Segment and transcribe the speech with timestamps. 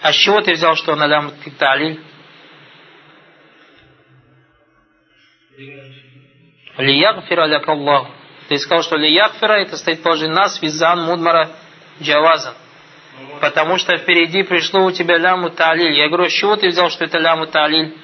[0.00, 2.00] А с чего ты взял, что она лям талиль?
[6.78, 8.08] Лиягфира ляк Аллах.
[8.48, 11.50] Ты сказал, что лиягфира это стоит положение нас визан мудмара
[12.00, 12.54] джавазан.
[13.40, 15.96] Потому что впереди пришло у тебя ляму талиль.
[15.96, 17.96] Я говорю, с чего ты взял, что это ляму талиль?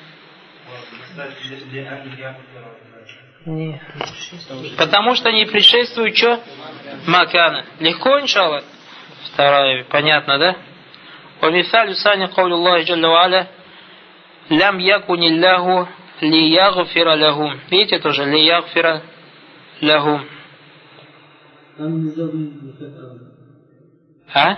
[3.47, 3.81] Нет.
[4.77, 6.43] Потому что они предшествуют что?
[7.07, 7.67] Макана.
[7.79, 8.65] Легко, иншаллах?
[9.34, 10.56] Вторая, понятно, да?
[11.42, 13.48] ومثال ثاني قول الله جل وعلا
[14.52, 15.88] لم يكن الله
[16.22, 19.02] ليغفر لهم видите тоже ليغفر
[19.82, 20.26] لهم
[24.34, 24.58] а?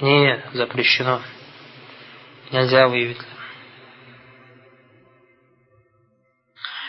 [0.00, 1.20] Нет, запрещено.
[2.50, 3.18] Нельзя выявить.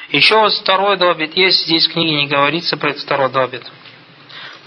[0.09, 3.63] Еще вот второй добит есть, здесь в книге не говорится про этот второй добит.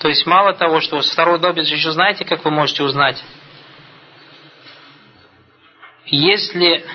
[0.05, 3.23] То есть мало того, что второй добит еще знаете, как вы можете узнать?
[6.05, 6.85] Если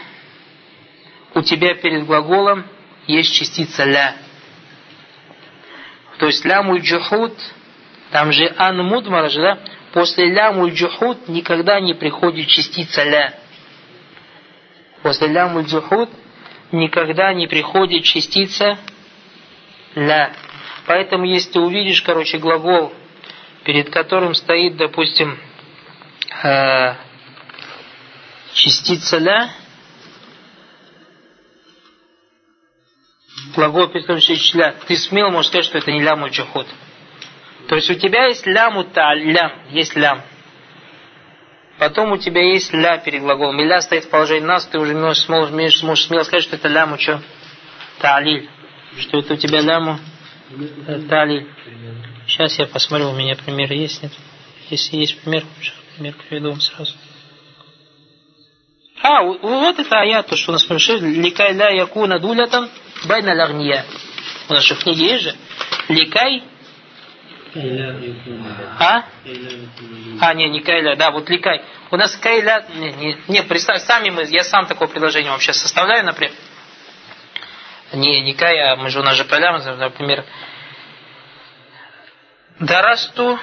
[1.35, 2.67] у тебя перед глаголом
[3.09, 4.15] есть частица ля,
[6.21, 7.37] то есть ляму джухуд,
[8.13, 9.59] там же ан мудмара же, да?
[9.93, 13.35] После ляму джухуд никогда не приходит частица ля.
[15.03, 16.11] После ляму джухуд
[16.71, 18.79] никогда не приходит частица
[19.97, 20.33] ля.
[20.87, 22.93] Поэтому, если увидишь, короче, глагол,
[23.71, 25.39] перед которым стоит, допустим,
[26.43, 26.95] э,
[28.53, 29.51] частица ля,
[33.55, 36.67] глагол, частица ля, ты смело можешь сказать, что это не ляму джухуд.
[37.69, 40.23] То есть у тебя есть ляму та, лям, есть лям.
[41.79, 43.61] Потом у тебя есть ля перед глаголом.
[43.61, 46.67] И ля стоит в положении нас, ты уже можешь, сможешь, сможешь смело сказать, что это
[46.67, 47.23] ляму что?
[48.01, 48.51] Таалиль.
[48.99, 50.01] Что это у тебя ляму?
[51.09, 51.47] Таалиль.
[52.31, 54.13] Сейчас я посмотрю, у меня пример есть, нет?
[54.71, 55.45] Если есть пример,
[55.97, 56.95] пример приведу вам сразу.
[59.03, 61.01] А, вот это аят, то, что у нас пришли.
[61.01, 62.71] Ликай ля якуна дулятан
[63.07, 63.85] байна лагния.
[64.49, 65.35] У нас же в книге есть же.
[65.89, 66.45] Ликай
[68.79, 69.05] а?
[70.21, 71.63] А, не, не кайля, да, вот ликай.
[71.91, 76.05] У нас кайля, не, не, не представь, сами мы, я сам такое предложение сейчас составляю,
[76.05, 76.33] например.
[77.93, 80.25] Не, не кай, а мы же у нас же поля, например.
[82.61, 83.39] Дарасту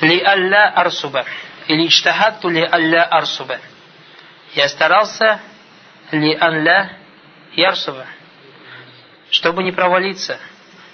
[0.00, 1.24] ли алля арсуба.
[1.68, 3.60] Или ичтахатту ли алля арсуба.
[4.54, 5.40] Я старался
[6.10, 6.98] ли анля
[7.52, 8.06] ярсуба
[9.34, 10.38] чтобы не провалиться.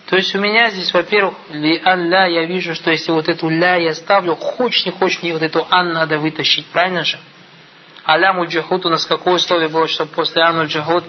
[0.07, 3.77] То есть у меня здесь, во-первых, ли алля, я вижу, что если вот эту ля
[3.77, 7.19] я ставлю, хочешь не хочешь, мне вот эту ан надо вытащить, правильно же?
[8.03, 11.05] Аляму джахуд у нас какое условие было, чтобы после ану джахуд,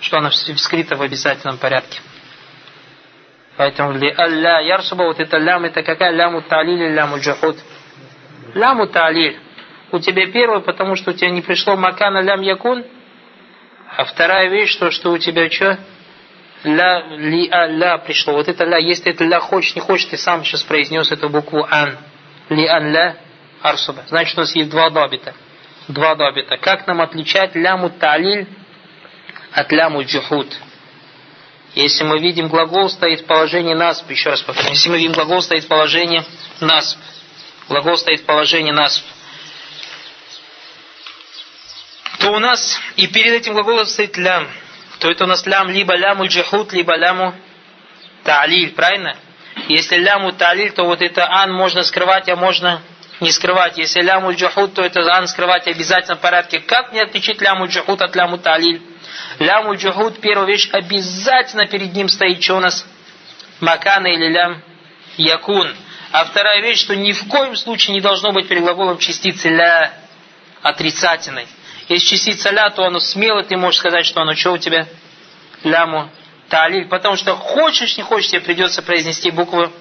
[0.00, 2.00] что она вскрита в обязательном порядке.
[3.56, 7.56] Поэтому ли алля ярсуба, вот это лям, это какая ляму талиль или ляму джахуд?
[8.54, 9.38] Ляму талиль.
[9.92, 12.84] У тебя первый, потому что у тебя не пришло макана лям якун,
[13.96, 15.78] а вторая вещь, что, что у тебя что?
[16.64, 18.34] ля, ли, а, ля пришло.
[18.34, 21.66] Вот это ля, если это ля хочешь, не хочешь, ты сам сейчас произнес эту букву
[21.70, 21.98] ан.
[22.48, 23.16] Ли ан ля
[23.62, 24.02] арсуба.
[24.08, 25.34] Значит, у нас есть два добита.
[25.88, 26.56] Два добита.
[26.58, 28.46] Как нам отличать ляму талиль
[29.52, 30.52] от ляму джухуд?
[31.74, 35.40] Если мы видим глагол стоит в положении насп, еще раз повторю, если мы видим глагол
[35.40, 36.24] стоит в положении
[36.60, 36.98] насп,
[37.68, 39.04] глагол стоит в положении насп,
[42.18, 44.48] то у нас и перед этим глаголом стоит лям
[45.00, 47.34] то это у нас лям либо ляму джихут, либо ляму
[48.22, 49.16] та'лиль, правильно?
[49.68, 52.82] Если ляму та'лиль, то вот это ан можно скрывать, а можно
[53.20, 53.78] не скрывать.
[53.78, 56.60] Если ляму джихут, то это ан скрывать в обязательном порядке.
[56.60, 58.82] Как мне отличить ляму джихут от ляму та'лиль?
[59.38, 62.86] Ляму джихут, первая вещь, обязательно перед ним стоит, что у нас?
[63.60, 64.62] Макана или лям
[65.16, 65.74] якун.
[66.12, 69.92] А вторая вещь, что ни в коем случае не должно быть перед глаголом частицы ля
[70.62, 71.46] отрицательной.
[71.88, 74.86] Если частица ля, то оно смело, ты можешь сказать, что оно что у тебя?
[75.62, 76.10] Ляму
[76.48, 76.86] талиль.
[76.88, 79.72] Потому что хочешь, не хочешь, тебе придется произнести букву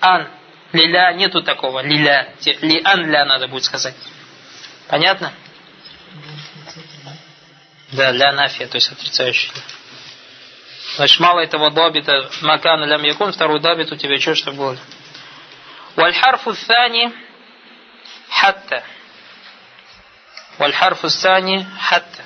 [0.00, 0.28] ан.
[0.72, 1.80] Лиля нету такого.
[1.82, 2.34] Лиля.
[2.60, 3.94] Ли ан ля надо будет сказать.
[4.88, 5.32] Понятно?
[7.92, 9.50] Да, ля нафия, то есть отрицающий.
[10.96, 14.76] Значит, мало этого добита макана лям якун, второй добит у тебя что, что было?
[15.96, 17.12] Вальхарфу thani
[18.28, 18.82] хатта.
[20.58, 22.24] Вальхарфу сани хатта.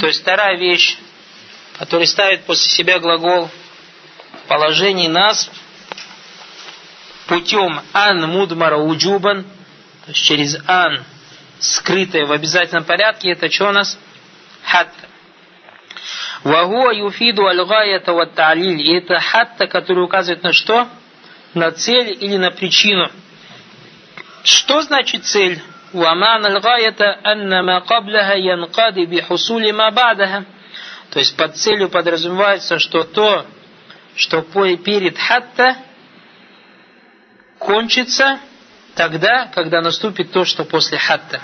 [0.00, 0.96] То есть вторая вещь,
[1.78, 3.50] которая ставит после себя глагол
[4.44, 5.50] в положении нас
[7.26, 11.04] путем ан мудмара уджубан, то есть через ан,
[11.58, 13.98] скрытое в обязательном порядке, это что у нас?
[14.65, 15.07] Хатта.
[16.43, 18.81] Вагуа юфиду аль-гаята ва талиль.
[18.81, 20.87] И это хатта, который указывает на что?
[21.53, 23.09] На цель или на причину.
[24.43, 25.61] Что значит цель?
[25.93, 30.43] ومعنى الغاية أن ما قبلها ينقضي بحصول ما بعدها.
[31.11, 33.45] То есть под целью подразумевается, что то,
[34.15, 35.75] что перед хатта,
[37.59, 38.39] кончится
[38.95, 41.41] тогда, когда наступит то, что после хатта.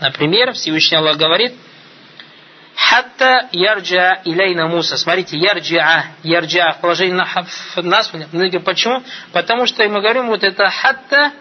[0.00, 1.54] Например, Всевышний Аллах говорит,
[2.77, 4.97] Хатта ярджа илейна Муса.
[4.97, 7.27] Смотрите, ярджа, ярджа в положении на
[7.77, 8.11] нас.
[8.63, 9.03] Почему?
[9.33, 11.31] Потому что мы говорим, вот это хатта,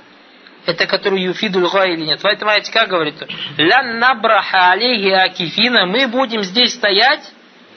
[0.64, 2.22] это который юфидуль или нет.
[2.22, 3.16] В этом аяте как говорит?
[3.58, 5.84] Лян набраха алейхи акифина.
[5.84, 7.30] Мы будем здесь стоять,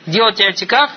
[0.05, 0.89] делать артикаф,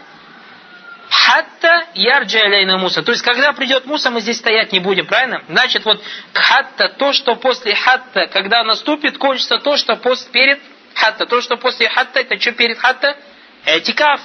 [1.11, 3.03] хатта ярджа алейна Муса.
[3.03, 5.43] То есть, когда придет Муса, мы здесь стоять не будем, правильно?
[5.49, 6.01] Значит, вот
[6.33, 10.61] хатта, то, что после хатта, когда наступит, кончится то, что после, перед
[10.95, 11.27] хатта.
[11.27, 13.17] То, что после хатта, это что перед хатта?
[13.65, 14.21] Этикаф.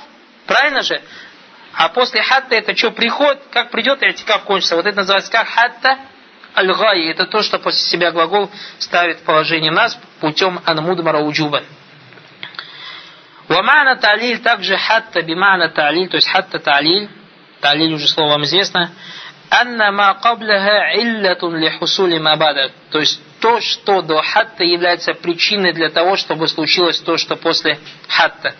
[0.45, 1.01] Правильно же?
[1.73, 3.39] А после хатта это что, приход?
[3.51, 4.75] Как придет этикаф кончится?
[4.75, 5.99] Вот это называется как хатта
[6.55, 7.07] аль-гай.
[7.07, 8.49] Это то, что после себя глагол
[8.79, 11.63] ставит в положение нас путем анмудмара уджуба.
[13.47, 17.09] Вамана талиль также хатта бимана талиль, то есть хатта талиль,
[17.61, 18.91] талиль уже слово вам известно,
[19.49, 25.73] анна ма кабляха иллятун ли хусули мабада, то есть то, что до хатта является причиной
[25.73, 28.55] для того, чтобы случилось то, что после хатта.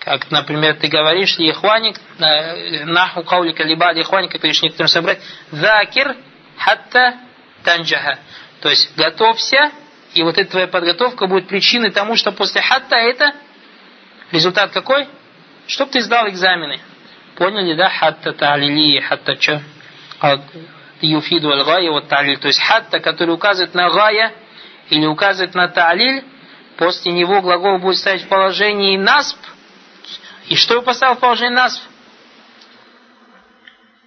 [0.00, 5.20] Как, например, ты говоришь, лихваник, наху каулика либа лихваник, ты говоришь некоторым собрать,
[5.50, 6.16] закир
[6.56, 7.14] хатта
[7.62, 8.18] танджаха.
[8.60, 9.70] То есть готовься,
[10.14, 13.34] и вот эта твоя подготовка будет причиной тому, что после хатта это
[14.32, 15.06] результат какой?
[15.66, 16.80] Чтоб ты сдал экзамены.
[17.36, 17.90] Поняли, да?
[17.90, 19.62] Хатта талили, хатта что?
[21.00, 22.38] Юфиду аль гая вот талиль.
[22.38, 24.32] То есть хатта, который указывает на гая
[24.90, 26.24] или указывает на талиль,
[26.76, 29.38] после него глагол будет ставить в положении насп.
[30.46, 31.82] И что его поставил в положение насп?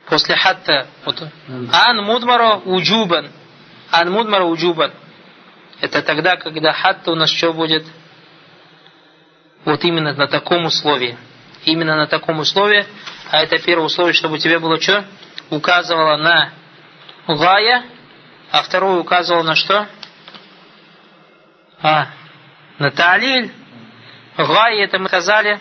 [0.08, 0.88] После хатта.
[1.06, 1.22] Вот.
[1.72, 3.30] Ан мудмара уджубан.
[3.92, 4.92] Ан мудмара уджубан.
[5.80, 7.86] Это тогда, когда хатта у нас что будет?
[9.64, 11.18] Вот именно на таком условии.
[11.64, 12.86] Именно на таком условии.
[13.30, 15.06] А это первое условие, чтобы у тебя было что?
[15.50, 16.52] Указывало на
[17.36, 17.84] гая,
[18.52, 19.88] а второе указывало на что?
[21.82, 22.08] А,
[22.80, 23.52] на талиль.
[24.38, 25.60] Гая это мы сказали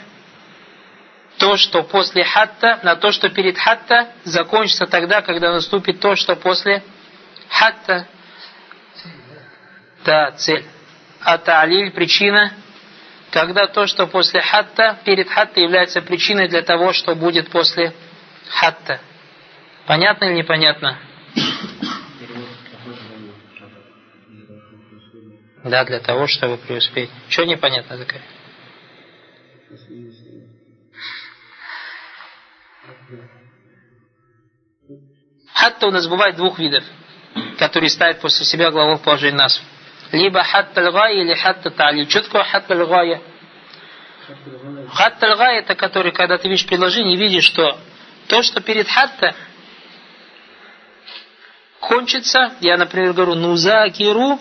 [1.38, 6.37] то, что после хатта, на то, что перед хатта, закончится тогда, когда наступит то, что
[6.37, 6.82] после
[7.49, 8.06] хатта.
[10.05, 10.64] Да, цель.
[11.22, 12.52] А талиль причина,
[13.31, 17.94] когда то, что после хатта, перед хатта является причиной для того, что будет после
[18.49, 19.00] хатта.
[19.87, 20.99] Понятно или непонятно?
[25.65, 27.11] Да, для того, чтобы преуспеть.
[27.29, 28.23] Что непонятно такое?
[35.53, 36.85] Хатта у нас бывает двух видов,
[37.59, 39.62] которые ставят после себя главу в положение нас
[40.12, 42.05] либо хатта лгая или хатта тали.
[42.09, 43.21] Что такое хатта лгая?
[44.93, 47.79] Хатта лгая это который, когда ты видишь предложение, видишь, что
[48.29, 49.35] то, что перед хатта
[51.81, 54.39] кончится, я, например, говорю, нузакиру,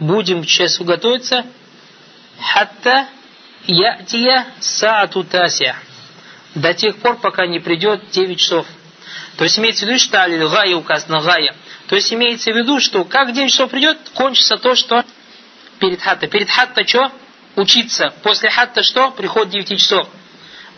[0.00, 1.46] будем сейчас готовиться,
[2.40, 3.06] хатта
[3.66, 5.76] ятия саату тася.
[6.54, 8.66] До тех пор, пока не придет 9 часов.
[9.36, 11.54] То есть имеется в виду, что али гая указано гая.
[11.86, 15.04] То есть имеется в виду, что как 9 часов придет, кончится то, что
[15.78, 16.26] перед хатта.
[16.26, 17.12] Перед хатта что?
[17.56, 18.12] Учиться.
[18.22, 19.10] После хатта что?
[19.12, 20.08] Приход 9 часов.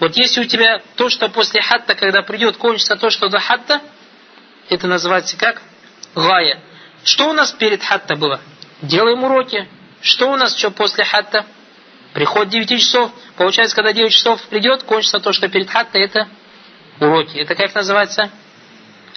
[0.01, 3.81] Вот если у тебя то, что после хатта, когда придет, кончится то, что до хатта,
[4.69, 5.63] это называется как?
[6.15, 6.61] Гая.
[7.05, 8.41] Что у нас перед хатта было?
[8.83, 9.69] Делаем уроки.
[10.01, 11.47] Что у нас что после хатта?
[12.15, 13.13] Приход 9 часов.
[13.37, 16.29] Получается, когда 9 часов придет, кончится то, что перед хатта, это
[16.99, 17.37] уроки.
[17.39, 18.31] Это как называется?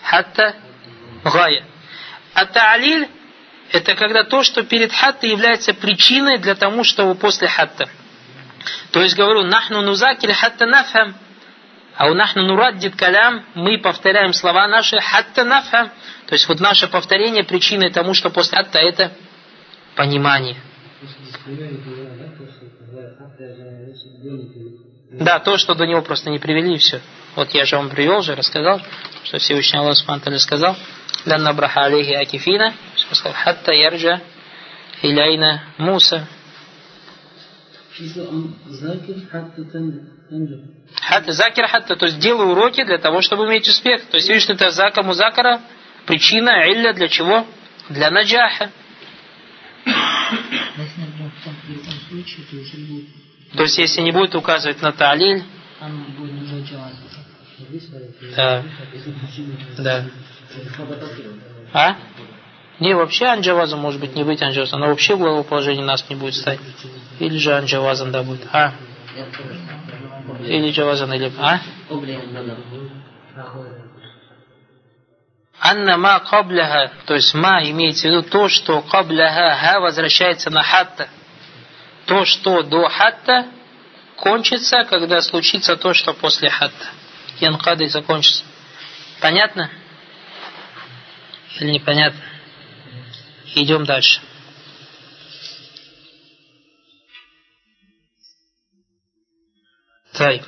[0.03, 0.55] Хатта
[1.23, 1.65] гая.
[2.35, 3.09] А та'лиль–
[3.71, 7.89] это когда то, что перед хатта является причиной для того, чтобы после хатта.
[8.91, 11.15] То есть говорю, нахну нузакир хатта нафхам.
[11.97, 15.89] А у нахну нураддит калям, мы повторяем слова наши хатта нафхам.
[16.27, 19.11] То есть вот наше повторение причиной тому, что после хатта это
[19.95, 20.57] понимание.
[25.11, 27.01] Да, то, что до него просто не привели, и все.
[27.35, 28.81] Вот я же вам привел же, рассказал,
[29.23, 30.75] что Всевышний Аллах Субтитры сказал,
[31.25, 34.21] «Ланна браха алейхи акифина», сказал, «Хатта ярджа
[35.01, 36.27] иляйна Муса».
[41.01, 44.05] Хатта закир хатта, то есть делай уроки для того, чтобы иметь успех.
[44.07, 45.61] То есть видишь, что это зака музакара,
[46.05, 47.45] причина, илля для чего?
[47.89, 48.71] Для наджаха.
[53.55, 55.43] То есть если не будет указывать на талиль,
[58.35, 58.63] Да.
[59.77, 60.05] Да.
[61.73, 61.95] А?
[62.79, 66.35] Не, вообще анджавазом может быть не быть анджавазом, но вообще в главоположении нас не будет
[66.35, 66.59] стать.
[67.19, 68.47] Или же анджавазом да будет.
[68.51, 68.73] А?
[70.45, 71.31] Или джавазан, или...
[71.39, 71.59] А?
[75.59, 80.61] Анна ма кабляха, то есть ма имеется в виду то, что кабляха ха возвращается на
[80.61, 81.07] хатта
[82.06, 83.48] То, что до хатта
[84.16, 86.86] кончится, когда случится то, что после хатта.
[87.40, 88.44] Янкады закончится.
[89.20, 89.70] Понятно?
[91.58, 92.20] Или непонятно?
[93.54, 94.20] Идем дальше.
[100.20, 100.42] طيب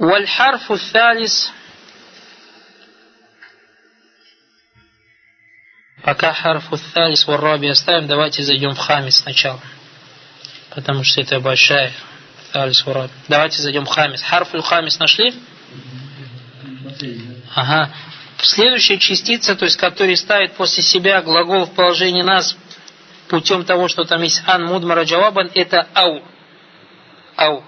[0.00, 1.50] والحرف الثالث
[6.09, 9.59] Пока харфу тhalис варраби оставим, давайте зайдем в хамис сначала.
[10.71, 11.91] Потому что это большая
[12.51, 13.11] тhalис варраби.
[13.27, 14.23] Давайте зайдем в хамис.
[14.23, 15.35] Харфу хамис нашли?
[17.53, 17.91] Ага.
[18.41, 22.57] Следующая частица, то есть, который ставит после себя глагол в положении нас
[23.27, 26.23] путем того, что там есть ан мудмара джавабан, это ау.
[27.35, 27.63] Ау.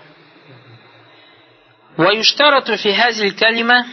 [1.95, 3.85] Ваюштарату фи хазиль калима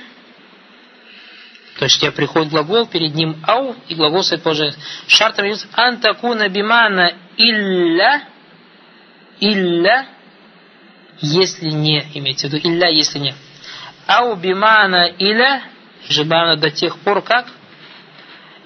[1.78, 4.74] то есть у тебя приходит глагол, перед ним ау, и глагол стоит положение.
[5.06, 8.24] Шартом является антакуна бимана илля,
[9.38, 10.06] илля,
[11.20, 13.34] если не, имеется в виду, илля, если не.
[14.08, 15.62] Ау бимана иля,
[16.08, 17.46] жибана до тех пор, как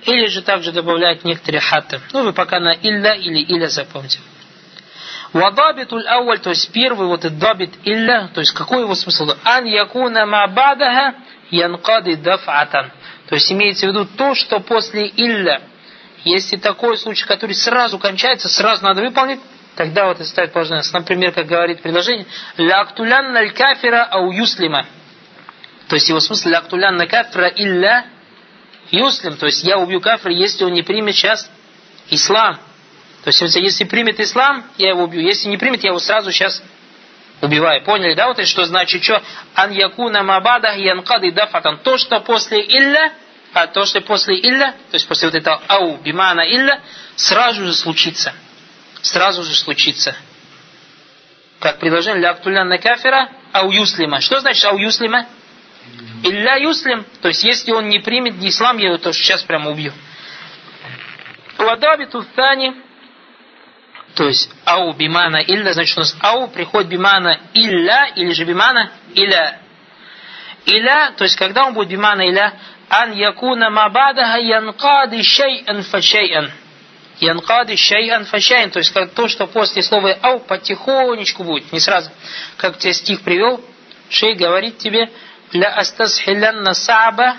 [0.07, 2.01] или же также добавляют некоторые хаты.
[2.15, 4.21] Ну, вы пока на илля или иля запомните.
[5.35, 9.31] Вадабитуль ауаль, то есть первый вот этот дабит илля, то есть какой его смысл?
[9.45, 11.15] Ан якуна ма бадаха
[11.51, 12.91] янкады дафатан.
[13.33, 15.63] То есть имеется в виду то, что после илля,
[16.23, 19.41] если такой случай, который сразу кончается, сразу надо выполнить,
[19.75, 20.85] тогда вот и ставит положение.
[20.93, 22.27] Например, как говорит предложение,
[22.59, 24.85] «Ляктулян наль кафира ау юслима».
[25.89, 28.05] То есть его смысл «Ляктулян на кафира илля
[28.91, 29.39] юслим».
[29.39, 31.51] То есть я убью кафира, если он не примет сейчас
[32.11, 32.57] ислам.
[33.25, 35.23] То есть если примет ислам, я его убью.
[35.23, 36.63] Если не примет, я его сразу сейчас
[37.41, 37.83] убиваю.
[37.83, 38.29] Поняли, да?
[38.29, 39.23] Вот это что значит, что
[39.55, 41.79] ан якуна мабада янкады дафатан.
[41.79, 43.15] То, что после илля,
[43.55, 46.81] а то, что после илля, то есть после вот этого ау бимана илля,
[47.17, 48.35] сразу же случится.
[49.03, 50.17] Сразу же случится.
[51.61, 54.21] Как предложение ля актулян на кафира ау юслима.
[54.21, 55.27] Что значит ау юслима?
[56.23, 57.05] Илля юслим.
[57.21, 59.93] То есть если он не примет ислам, я его то сейчас прямо убью.
[61.59, 62.75] Ладабиту тани
[64.15, 68.93] то есть ау бимана илля, значит у нас ау приходит бимана илля или же бимана
[69.15, 69.59] иля.
[70.67, 72.53] Иля, то есть когда он будет бимана иля,
[72.93, 76.51] ан якуна мабадаха янкады шей'ан фашей'ан.
[77.21, 78.71] Янкады шей'ан фашей'ан.
[78.71, 82.11] То есть как то, что после слова ау потихонечку будет, не сразу.
[82.59, 83.65] Как тебе стих привел,
[84.11, 85.11] шей говорит тебе,
[85.53, 87.37] ля астасхилянна саба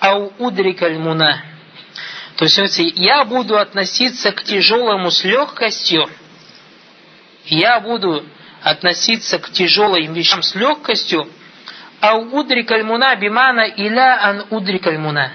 [0.00, 1.42] ау удрикаль муна.
[2.36, 6.10] То есть, смотрите, я буду относиться к тяжелому с легкостью,
[7.46, 8.26] я буду
[8.62, 11.30] относиться к тяжелым вещам с легкостью,
[12.00, 15.32] а удрик альмуна бимана иля ан удрик альмуна.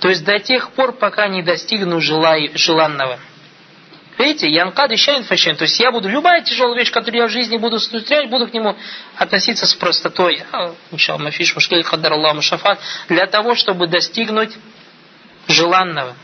[0.00, 3.18] То есть до тех пор, пока не достигну желанного.
[4.18, 5.56] Видите, янкад ищаин фашин.
[5.56, 8.52] То есть я буду, любая тяжелая вещь, которую я в жизни буду встречать, буду к
[8.52, 8.76] нему
[9.16, 10.42] относиться с простотой.
[10.52, 10.74] А,
[11.18, 12.78] мафиш мушкель хадар Аллаху шафат.
[13.08, 14.56] Для того, чтобы достигнуть
[15.48, 16.16] желанного.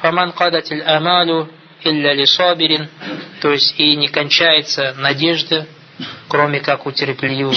[0.00, 1.48] Фаман кадатиль амалу
[1.82, 2.90] илля лисабирин.
[3.40, 5.66] То есть и не кончается надежда,
[6.28, 7.56] кроме как у терпеливых.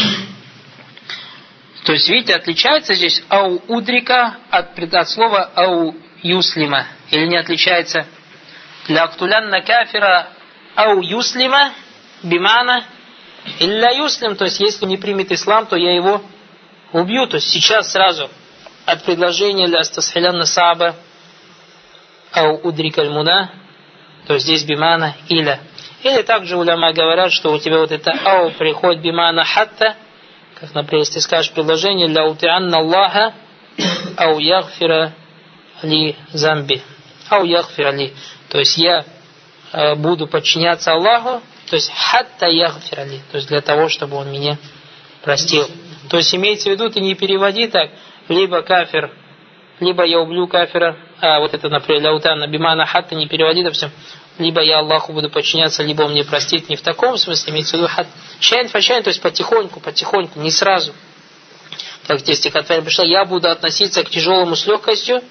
[1.90, 6.86] То есть, видите, отличается здесь ау удрика от, от слова ау юслима.
[7.10, 8.06] Или не отличается?
[8.88, 10.28] Ля актулянна кафира
[10.76, 11.72] ау юслима
[12.22, 12.86] бимана
[13.58, 14.36] илля юслим.
[14.36, 16.22] То есть, если не примет ислам, то я его
[16.94, 17.26] убью.
[17.26, 18.30] То есть, сейчас сразу
[18.86, 20.96] от предложения для астасхилянна саба
[22.32, 23.50] ау удрикаль муна,
[24.28, 25.60] то здесь бимана иля.
[26.04, 29.96] Или также уляма говорят, что у тебя вот это ау приходит бимана хатта,
[30.60, 33.34] как, например, если скажешь предложение для утианна Аллаха
[34.18, 35.14] ау ягфира
[35.84, 36.82] ли замби.
[37.30, 38.14] Ау ягфира ли.
[38.50, 39.06] То есть я
[39.72, 43.22] э, буду подчиняться Аллаху, то есть хатта ягфира ли.
[43.32, 44.58] То есть для того, чтобы он меня
[45.24, 45.68] простил.
[46.10, 47.92] То есть имеется в виду, ты не переводи так,
[48.28, 49.12] либо кафир,
[49.80, 53.92] либо я убью кафира, а вот это, например, ляутана бимана хатта не переводи, допустим,
[54.40, 56.70] либо я Аллаху буду подчиняться, либо он мне простит.
[56.70, 58.08] Не в таком смысле, имеется в виду хат.
[58.40, 60.94] Чайн фачайн, то есть потихоньку, потихоньку, не сразу.
[62.08, 65.22] Как здесь стихотворение пришло, я буду относиться к тяжелому с легкостью,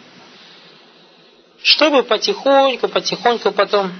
[1.62, 3.92] чтобы потихоньку, потихоньку потом,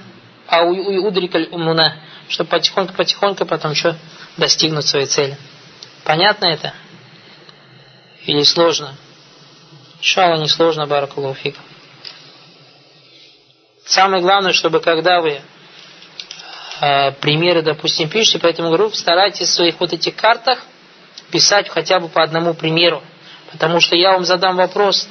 [0.47, 1.97] а у удрикаль умуна,
[2.29, 3.97] чтобы потихоньку-потихоньку потом что
[4.37, 5.37] достигнуть своей цели.
[6.05, 6.73] Понятно это?
[8.25, 8.95] Или сложно?
[10.01, 11.63] Шала не сложно, баракулуфикам.
[13.89, 15.41] Самое главное, чтобы когда вы
[16.79, 20.59] э, примеры, допустим, пишете, поэтому говорю, старайтесь в своих вот этих картах
[21.31, 23.01] писать хотя бы по одному примеру.
[23.51, 25.09] Потому что я вам задам вопрос,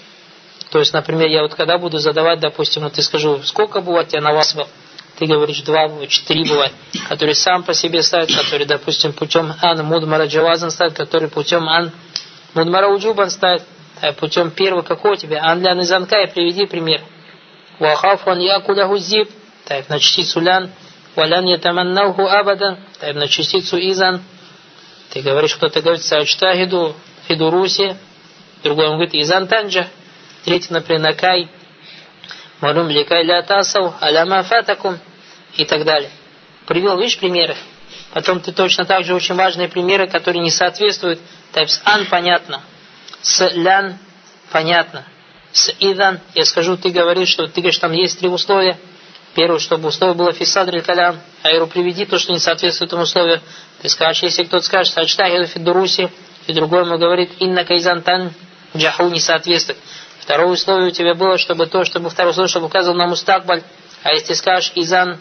[0.70, 4.20] то есть, например, я вот когда буду задавать, допустим, вот ты скажу, сколько бывает тебя
[4.20, 4.54] на вас
[5.18, 6.72] ты говоришь два бывает, четыре бывает,
[7.08, 11.90] которые сам по себе ставят, которые, допустим, путем ан мудмара джавазан ставят, которые путем ан
[12.54, 13.64] мудмара уджубан ставят,
[14.00, 17.02] а путем первого какого тебе, ан ля низанка, и приведи пример.
[17.78, 19.28] Вахаф он якуляху зиб,
[19.64, 20.70] так, на частицу лян,
[21.14, 24.22] валян ятаманнауху абадан, так, на частицу изан,
[25.10, 26.94] ты говоришь, кто-то говорит, саачтахиду
[27.26, 27.96] фидуруси,
[28.62, 29.88] другой он говорит, изан танджа,
[30.44, 31.48] третий, например, накай,
[32.60, 34.98] Марум ликай ля тасау, аляма фатакум.
[35.54, 36.10] И так далее.
[36.66, 37.56] Привел, видишь, примеры?
[38.12, 41.20] Потом ты точно так же очень важные примеры, которые не соответствуют.
[41.52, 42.62] Так, с ан понятно,
[43.22, 43.98] с лян
[44.50, 45.04] понятно,
[45.52, 48.78] с идан, я скажу, ты говоришь, что ты говоришь, там есть три условия.
[49.34, 50.82] Первое, чтобы условие было фисадриль
[51.42, 53.40] а его приведи то, что не соответствует этому условию.
[53.80, 56.10] Ты скажешь, если кто-то скажет, сачтахиду фидуруси,
[56.46, 58.32] и другой ему говорит, инна кайзан тан
[58.76, 59.78] джаху не соответствует.
[60.20, 63.62] Второе условие у тебя было, чтобы то, чтобы второе условие, чтобы указывал на мустакбаль.
[64.02, 65.18] А если скажешь изан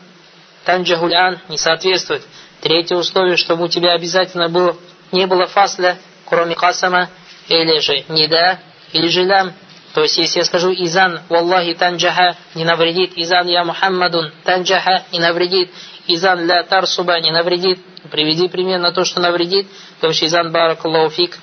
[0.65, 2.24] танджахулян, не соответствует.
[2.62, 4.75] Третье условие, чтобы у тебя обязательно было,
[5.12, 7.10] не было фасля, кроме касама,
[7.48, 8.60] или же нида,
[8.91, 9.53] или же лям.
[9.98, 15.18] То есть, если я скажу изан, валлахи танджаха, не навредит, изан я Мухаммадун, танджаха, не
[15.18, 15.72] навредит,
[16.06, 17.80] изан ля тарсуба, не навредит,
[18.12, 19.68] приведи пример на то, что навредит,
[20.00, 21.39] то есть изан баракаллаху фик,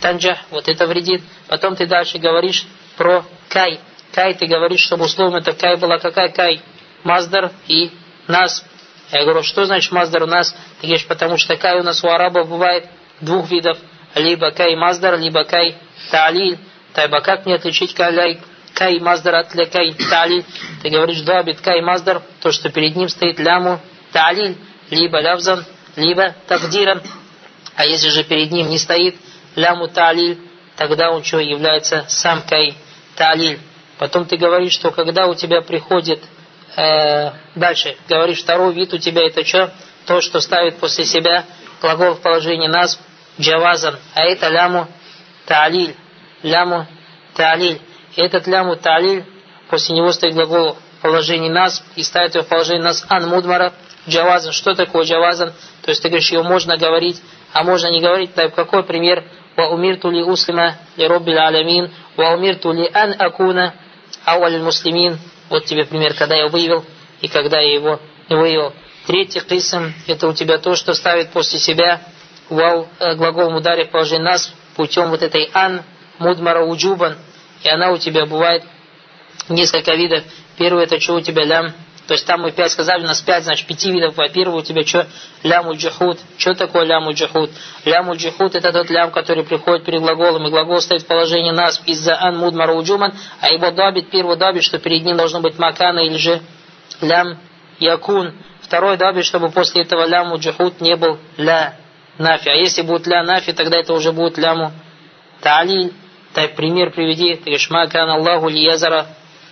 [0.00, 1.20] танджах, вот это вредит.
[1.48, 2.66] Потом ты дальше говоришь
[2.96, 3.78] про кай.
[4.14, 6.62] Кай ты говоришь, чтобы условно это кай была какая кай?
[7.04, 7.90] Маздар и
[8.26, 8.64] нас.
[9.12, 10.56] Я говорю, что значит маздар у нас?
[10.80, 12.86] Ты говоришь, потому что кай у нас у арабов бывает
[13.20, 13.76] двух видов.
[14.14, 15.76] Либо кай маздар, либо кай
[16.10, 16.58] таалиль.
[16.94, 18.40] Тайба как мне отличить кай,
[18.74, 20.44] кай маздар от кай таалиль?
[20.82, 23.80] Ты говоришь, да, бит кай маздар, то, что перед ним стоит ляму
[24.12, 24.56] таалиль,
[24.90, 25.64] либо лявзан,
[25.96, 27.02] либо тагдиран.
[27.76, 29.16] А если же перед ним не стоит
[29.54, 30.38] ляму талиль,
[30.76, 32.76] тогда он что является самкой
[33.16, 33.58] талиль.
[33.98, 36.22] Потом ты говоришь, что когда у тебя приходит
[36.76, 39.72] э, дальше, говоришь, второй вид у тебя это что?
[40.06, 41.44] То, что ставит после себя
[41.80, 42.98] глагол в положении нас
[43.40, 44.88] джавазан, а это ляму
[45.46, 45.94] талиль,
[46.42, 46.86] ляму
[47.34, 47.80] талиль.
[48.16, 49.24] И этот ляму талиль,
[49.70, 53.72] после него стоит глагол в положении нас и ставит его в положение нас ан мудмара
[54.08, 54.52] джавазан.
[54.52, 55.52] Что такое джавазан?
[55.82, 57.20] То есть ты говоришь, ее можно говорить,
[57.52, 58.34] а можно не говорить.
[58.34, 59.24] Так какой пример?
[59.56, 63.74] Ва умирту ли услима ли роббил алямин, ва умирту ли ан акуна
[64.24, 65.18] ауаль муслимин.
[65.48, 66.84] Вот тебе пример, когда я вывел
[67.20, 68.72] и когда я его не.
[69.06, 72.02] Третий кисам– это у тебя то, что ставит после себя
[72.50, 75.82] вау, э, глагол ударе положение нас путем вот этой ан,
[76.18, 77.16] мудмара уджубан,
[77.62, 78.64] и она у тебя бывает
[79.48, 80.24] несколько видов.
[80.56, 81.72] Первый– это что у тебя лям,
[82.08, 84.16] то есть там мы пять сказали, у нас пять, значит, пяти видов.
[84.16, 85.06] Во-первых, у тебя что?
[85.42, 86.18] Ляму джихуд.
[86.38, 87.50] Что такое ляму джихуд?
[87.84, 91.82] Ляму джихуд это тот лям, который приходит перед глаголом, и глагол стоит в положении нас
[91.84, 95.98] из-за ан муд маруджуман, а его дабит, первый дабит, что перед ним должно быть макана
[95.98, 96.40] или же
[97.02, 97.36] лям
[97.78, 98.32] якун.
[98.62, 101.76] Второй дабит, чтобы после этого ляму джихуд не был ля
[102.16, 102.48] нафи.
[102.48, 104.72] А если будет ля нафи, тогда это уже будет ляму
[105.42, 105.92] та'лиль.
[106.38, 107.34] Так, пример приведи.
[107.34, 109.08] Ты говоришь, макана Аллаху лиязара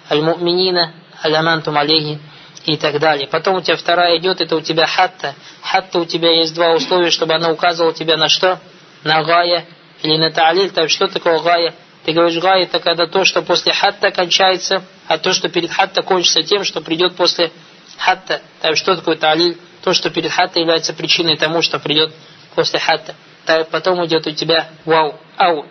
[0.09, 2.21] аль-му'минина алямантум алейхи
[2.65, 3.27] и так далее.
[3.27, 5.35] Потом у тебя вторая идет, это у тебя хатта.
[5.63, 8.61] Хатта у тебя есть два условия, чтобы она указывала тебя на что?
[9.03, 9.65] На гая
[10.05, 10.71] или на та'лиль.
[10.71, 11.75] Так что такое гая?
[12.05, 16.03] Ты говоришь, гая это когда то, что после хатта кончается, а то, что перед хатта
[16.03, 17.51] кончится тем, что придет после
[17.99, 18.43] хатта.
[18.61, 19.59] Так что такое та'лиль?
[19.83, 22.13] То, что перед хатта является причиной тому, что придет
[22.55, 23.17] после хатта.
[23.45, 25.67] Так потом идет у тебя вау, ау.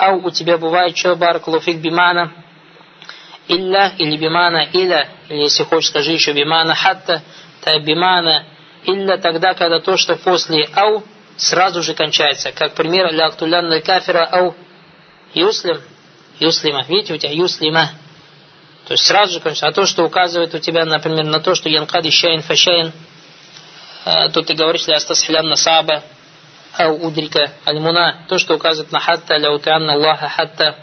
[0.00, 2.32] Ау у тебя бывает что, баракулуфик бимана,
[3.48, 7.22] илля или бимана иля, или если хочешь, скажи еще бимана хатта,
[7.60, 8.46] та бимана
[8.84, 11.02] илля тогда, когда то, что после ау,
[11.36, 12.50] сразу же кончается.
[12.52, 14.54] Как пример, ля актулянна кафира ау
[15.34, 15.78] юслим,
[16.38, 16.82] юслима.
[16.88, 17.90] Видите, у тебя юслима.
[18.86, 19.66] То есть сразу же кончается.
[19.68, 22.92] А то, что указывает у тебя, например, на то, что янкад ищаин фашаин,
[24.06, 26.02] э, ты говоришь, ля астасхилям насаба,
[26.76, 30.76] ау удрика альмуна, то, что указывает на хатта, ля утанна Аллаха хатта,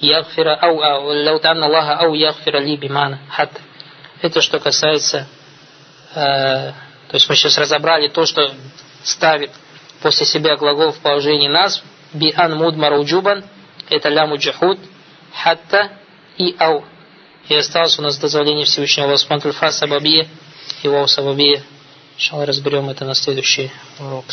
[0.00, 3.20] ягфира ау ау лау танна Аллаха ау ягфира ли бимана.
[4.20, 5.26] Это что касается,
[6.14, 6.72] э,
[7.08, 8.52] то есть мы сейчас разобрали то, что
[9.02, 9.50] ставит
[10.00, 13.44] после себя глагол в положении нас, би ан мудмар уджубан,
[13.90, 14.78] это ляму джахуд,
[15.34, 15.90] хатта
[16.36, 16.84] и ау.
[17.48, 20.28] И осталось у нас дозволение Всевышнего Аллаха Субхану Фаса Бабия
[20.82, 21.62] его сабабия.
[22.21, 24.25] Иншалла разберем это на следующий урок.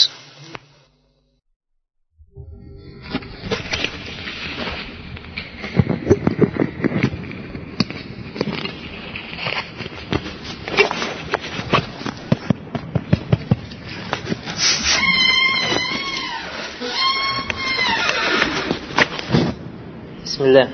[20.25, 20.69] بسم الله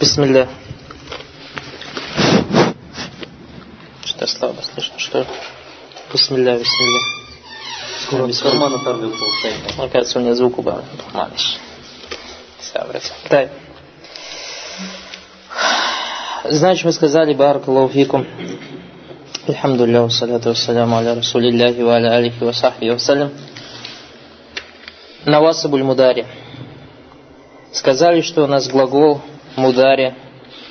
[0.00, 0.57] بسم الله
[4.19, 5.25] Что слабо слышно, что ли?
[6.11, 6.99] Бисмилля, бисмилля.
[8.01, 9.89] Скоро без кармана торгов получается.
[9.93, 10.83] Кажется, у меня звук убавлен.
[11.13, 11.57] Малыш.
[12.59, 13.13] Сабрать.
[13.29, 13.49] Так.
[16.43, 18.27] Значит, мы сказали Баракаллаху фикум.
[19.47, 23.31] Алхамдулилlah, вассаляту вассаляму аля расулиллахи ва аля алихи ва сахби вассалям.
[25.23, 26.27] Навасабуль мудари.
[27.71, 29.21] Сказали, что у нас глагол
[29.55, 30.13] мудари.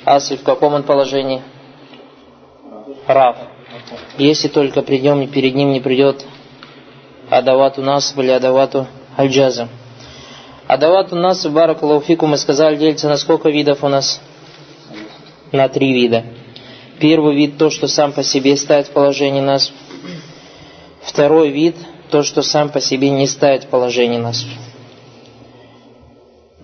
[0.04, 1.42] Асли в каком он положении?
[3.08, 3.36] Рав.
[4.18, 6.24] Если только придем перед ним не придет
[7.30, 9.68] Адавату нас или Адавату Альджаза.
[10.66, 14.20] Адавату нас в Баракалауфику мы сказали делится на сколько видов у нас?
[15.52, 16.24] На три вида.
[17.00, 19.72] Первый вид то, что сам по себе ставит в положение нас.
[21.00, 21.76] Второй вид
[22.10, 24.44] то, что сам по себе не ставит в положение нас.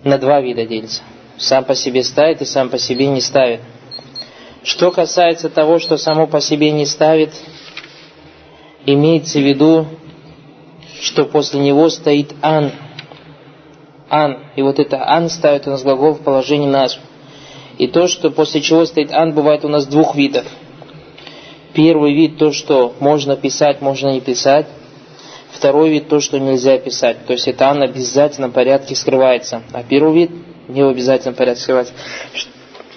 [0.03, 1.01] На два вида делится.
[1.37, 3.61] Сам по себе ставит и сам по себе не ставит.
[4.65, 7.29] Что касается того, что само по себе не ставит,
[8.87, 9.85] имеется в виду,
[11.01, 12.71] что после него стоит ан.
[14.09, 14.39] Ан.
[14.55, 16.97] И вот это ан ставит у нас глагол в положении нас.
[17.77, 20.45] И то, что после чего стоит ан, бывает у нас двух видов.
[21.75, 24.65] Первый вид то, что можно писать, можно не писать.
[25.51, 27.23] Второй вид то, что нельзя писать.
[27.27, 29.61] То есть это ан в обязательном порядке скрывается.
[29.73, 30.31] А первый вид
[30.67, 31.93] не в обязательном порядке скрывается.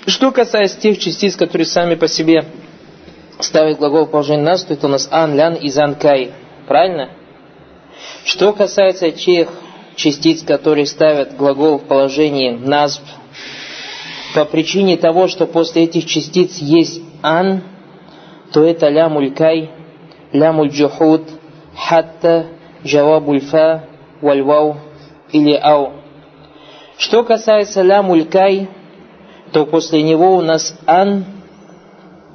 [0.08, 2.46] Что касается тех частиц, которые сами по себе
[3.40, 6.32] ставят глагол в положение нас, то это у нас ан, лян и занкай.
[6.66, 7.10] Правильно?
[8.24, 9.50] Что касается тех
[9.96, 13.02] частиц, которые ставят глагол в положении назб,
[14.34, 17.62] по причине того, что после этих частиц есть ан,
[18.54, 19.70] то это лямуль кай,
[20.32, 21.28] лямуль джухуд,
[21.76, 22.46] хатта,
[22.82, 23.84] джавабуль фа,
[24.22, 24.78] вальвау
[25.32, 25.92] или ау.
[26.96, 28.68] Что касается лямуль кай,
[29.52, 31.24] то после него у нас ан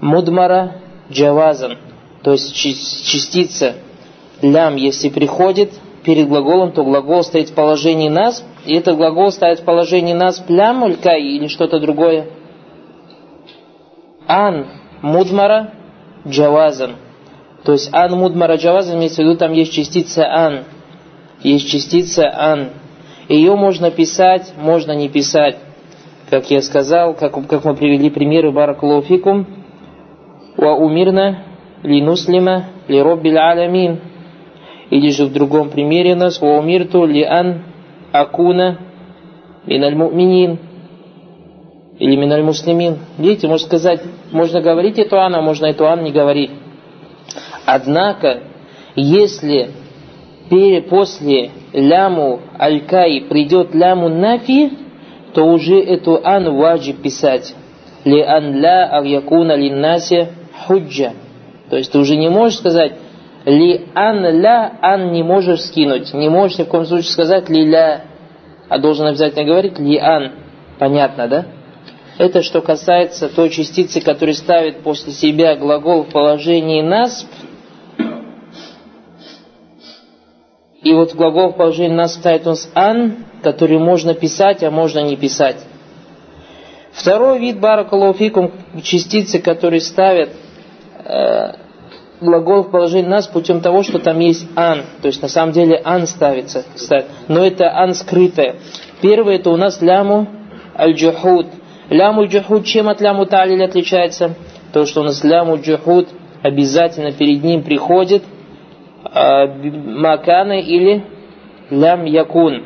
[0.02, 1.78] мудмара джавазан,
[2.24, 3.76] то есть частица
[4.42, 5.72] лям, если приходит
[6.04, 10.44] перед глаголом, то глагол стоит в положении нас, и этот глагол стоит в положении нас
[10.48, 12.28] лям улькай или что-то другое.
[14.28, 14.68] Ан
[15.02, 15.72] мудмара
[16.28, 16.96] джавазан.
[17.64, 20.66] То есть ан мудмара джавазан, имеется в виду, там есть частица ан.
[21.42, 22.70] Есть частица ан.
[23.30, 25.58] Ее можно писать, можно не писать
[26.34, 29.46] как я сказал, как, как мы привели примеры Баракулуфикум,
[30.58, 31.44] «Ва умирна
[31.84, 34.00] ли нуслима ли алямин».
[34.90, 37.66] Или же в другом примере у нас «Ва умирту ли ан
[38.12, 38.80] акуна
[39.68, 40.58] миналь муминин».
[42.00, 42.98] Или миналь муслимин.
[43.20, 46.50] Видите, можно сказать, можно говорить эту ан, а можно эту ан не говорить.
[47.68, 48.40] Однако,
[48.96, 49.70] если
[50.90, 54.83] после ляму аль-кай придет ляму нафи,
[55.34, 57.56] то уже эту ан ваджиб писать.
[58.06, 60.30] Ли ан ла ав якуна линнасе
[60.66, 61.14] худжа.
[61.70, 62.94] То есть ты уже не можешь сказать
[63.46, 66.14] ли ан ла, ан не можешь скинуть.
[66.14, 68.06] Не можешь ни в коем случае сказать ли ля,
[68.70, 70.34] а должен обязательно говорить ли ан.
[70.80, 71.46] Понятно, да?
[72.18, 77.28] Это что касается той частицы, которая ставит после себя глагол в положении насп.
[80.84, 85.00] И вот глагол в положении нас ставит у нас ан, который можно писать, а можно
[85.00, 85.58] не писать.
[86.94, 88.52] Второй вид баракалуфикум
[88.84, 90.30] частицы, которые ставят
[91.06, 91.54] э,
[92.22, 94.84] глагол в положении нас путем того, что там есть ан.
[95.02, 96.64] То есть на самом деле ан ставится.
[96.76, 97.06] Ставит.
[97.28, 98.56] Но это ан скрытое.
[99.02, 100.28] Первое это у нас ляму
[100.78, 101.48] аль-джухуд.
[101.90, 104.36] Ляму аль-джухуд чем от ляму талиль отличается?
[104.72, 106.10] То, что у нас ляму аль-джухуд
[106.44, 108.24] обязательно перед ним приходит
[109.12, 111.04] э, маканы или
[111.70, 112.62] лям якун.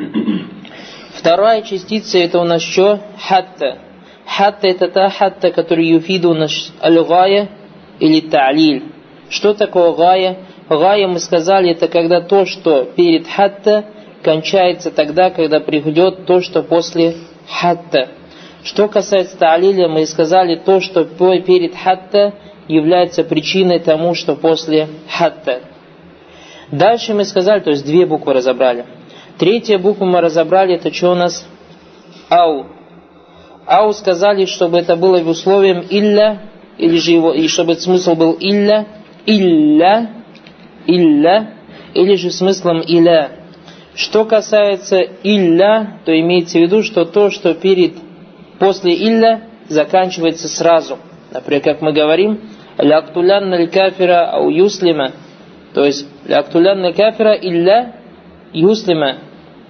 [1.17, 2.99] Вторая частица это у нас что?
[3.19, 3.80] Хатта.
[4.27, 7.49] Хатта это та хатта, которая юфиду у нас аль-гая
[7.99, 8.84] или та'лиль.
[9.30, 10.38] Что такое гая?
[10.69, 13.86] Гая, мы сказали, это когда то, что перед хатта,
[14.21, 17.15] кончается тогда, когда придет то, что после
[17.49, 18.10] хатта.
[18.63, 22.34] Что касается та'лиля, мы сказали то, что перед хатта
[22.67, 25.62] является причиной тому, что после хатта.
[26.71, 28.86] Дальше мы сказали, то есть две буквы разобрали.
[29.38, 31.47] Третья буква мы разобрали, это что у нас?
[32.30, 32.65] Ау.
[33.65, 36.41] Ау сказали, чтобы это было в условием илля
[36.78, 38.88] или же его, и чтобы смысл был илля,
[39.26, 40.10] илля,
[40.86, 41.54] илля,
[41.93, 43.32] или же смыслом иля.
[43.95, 47.93] Что касается илля, то имеется в виду, что то, что перед,
[48.60, 50.97] после илля, заканчивается сразу.
[51.32, 52.41] Например, как мы говорим,
[52.78, 55.12] ляктулян наль кафира ау юслима.
[55.73, 57.95] То есть, ляктулян наль кафира илля
[58.54, 59.26] юслима.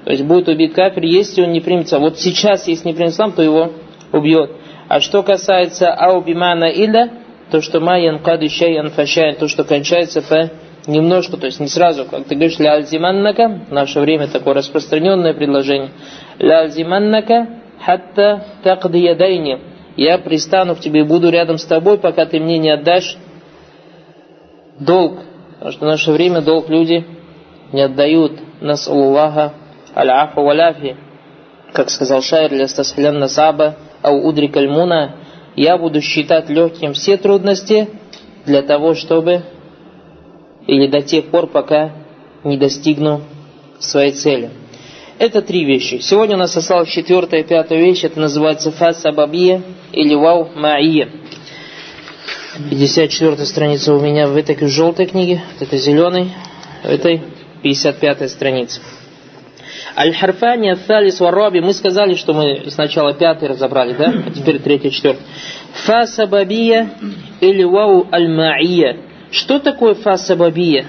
[0.07, 1.99] То есть, будет убит кафир, если он не примется.
[1.99, 3.73] Вот сейчас, если не примет ислам, то его
[4.13, 4.51] убьет.
[4.87, 7.11] А что касается аубимана иля,
[7.51, 10.49] то, что майян каду шайян фашаян, то, что кончается по
[10.89, 15.33] немножко, то есть не сразу, как ты говоришь, ля альзиманнака, в наше время такое распространенное
[15.33, 15.89] предложение,
[16.39, 17.49] ля альзиманнака
[17.83, 19.59] хатта такди ядайни,
[19.97, 23.17] я пристану к тебе и буду рядом с тобой, пока ты мне не отдашь
[24.79, 25.19] долг,
[25.55, 27.05] потому что в наше время долг люди
[27.73, 29.51] не отдают, нас Аллаха
[29.97, 30.95] аль-афа валяфи,
[31.73, 35.15] как сказал шайр, лястасхлян насаба, ау удри кальмуна,
[35.55, 37.89] я буду считать легким все трудности
[38.45, 39.41] для того, чтобы
[40.67, 41.91] или до тех пор, пока
[42.43, 43.21] не достигну
[43.79, 44.51] своей цели.
[45.17, 45.97] Это три вещи.
[45.99, 48.03] Сегодня у нас осталась четвертая и пятая вещь.
[48.03, 51.09] Это называется фас сабабия или вау маия.
[52.69, 56.31] 54 страница у меня в этой желтой книге, это зеленой,
[56.83, 57.21] в этой
[57.63, 58.81] 55 страница.
[59.97, 61.59] Аль-Харфани, Аль-Талис, Вараби.
[61.59, 64.13] Мы сказали, что мы сначала пятый разобрали, да?
[64.27, 65.23] А теперь третий, четвертый.
[65.85, 66.91] Фа сабабия
[67.41, 68.97] или вау аль-маия.
[69.31, 70.85] Что такое фа сабабия?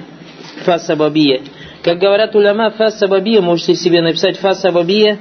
[0.65, 1.41] Фа сабабия.
[1.83, 5.19] Как говорят уляма, фа сабабия, можете себе написать фа сабабия.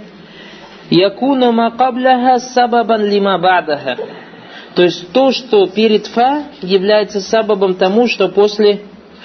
[0.90, 3.98] Якуну ма кабляха сабабан лима ба'даха.
[4.76, 8.82] То есть то, что перед фа, является сабабом тому, что после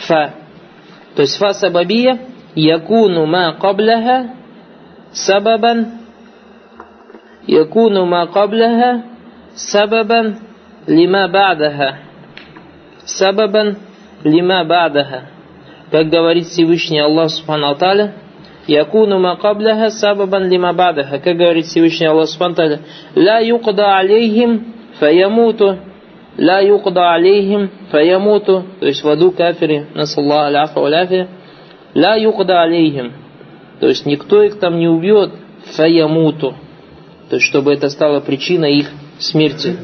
[0.06, 0.34] фа.
[1.16, 2.20] То есть фа сабабия,
[2.54, 4.41] якуну ма кабляха
[5.11, 5.85] سببا
[7.49, 9.03] يكون ما قبلها
[9.55, 10.35] سببا
[10.87, 11.99] لما بعدها
[13.05, 13.75] سببا
[14.25, 15.37] لما بعدها
[15.91, 18.13] как говорит Всевышний Аллах Субхану Аталя
[18.67, 21.19] Якуну ма кабляха сабабан лима бадаха.
[21.19, 22.79] Как говорит Всевышний Аллах Субхану Аталя
[23.15, 25.77] Ла юкда алейхим фаямуту
[26.37, 31.27] Ла юкда алейхим фаямуту То есть в аду кафири Насаллаху аляфа валяфия
[31.95, 33.13] Ла юкда алейхим
[33.82, 35.32] то есть никто их там не убьет,
[35.74, 36.54] фаямуту.
[37.28, 39.76] То есть чтобы это стало причиной их смерти.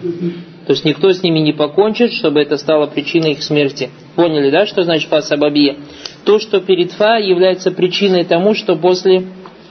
[0.66, 3.90] То есть никто с ними не покончит, чтобы это стало причиной их смерти.
[4.14, 5.78] Поняли, да, что значит фа сабабия?
[6.24, 9.24] То, что перед фа является причиной тому, что после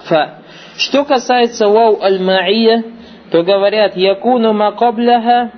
[0.04, 0.40] фа.
[0.76, 2.84] Что касается вау аль-ма'ия,
[3.32, 5.54] то говорят якуну макабляха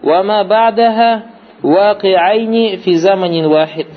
[0.00, 1.24] ва ма ба'даха
[1.60, 3.88] ваки'айни фи заманин вахид.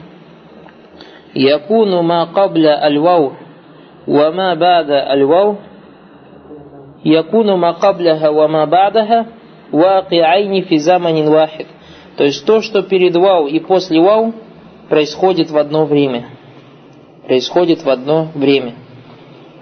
[1.36, 3.44] Якуну ма кабля аль-вау
[4.09, 5.55] وما بعد الواو
[7.05, 9.27] يكون ما قبلها وما بعدها
[9.73, 11.66] واقعين في زمن واحد.
[12.16, 14.35] То есть то, что перед вау и после вау,
[14.88, 16.27] происходит в одно время.
[17.27, 18.75] Происходит в одно время.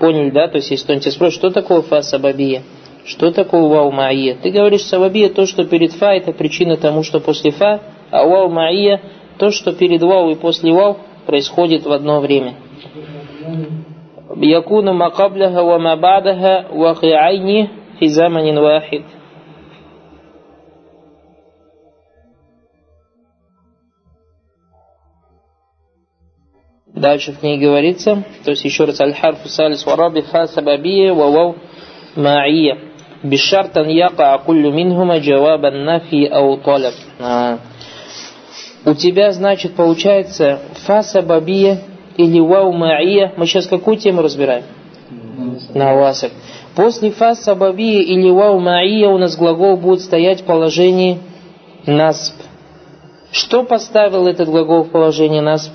[0.01, 0.49] Поняли, да?
[0.49, 2.63] То есть, если кто-нибудь спросит, что такое фа сабабия?
[3.05, 4.37] Что такое вау маия?
[4.43, 7.81] Ты говоришь, сабабия, то, что перед фа, это причина тому, что после фа,
[8.11, 9.01] а вау маия,
[9.39, 12.55] то, что перед вау и после вау, происходит в одно время.
[14.37, 19.03] يكون ما قبلها وما بعدها واقعين في زمن واحد
[26.95, 31.57] Дальше в книге говорится, то есть еще раз аль-харфу салис вараби фа сабабия ва вау
[32.17, 32.77] ма'ия.
[33.23, 36.95] Бишартан яка куллю минхума джавабан нафи ау талаб.
[38.85, 41.79] У тебя, значит, получается фа сабабия
[42.18, 43.34] или вау ма'ия.
[43.38, 44.64] Мы сейчас какую тему разбираем?
[45.74, 46.32] Навасак.
[46.76, 51.20] После фас сабабия или вау ма'ия у нас глагол будет стоять в положении
[51.86, 52.36] насп.
[53.32, 55.72] Что поставил этот глагол в положение насп?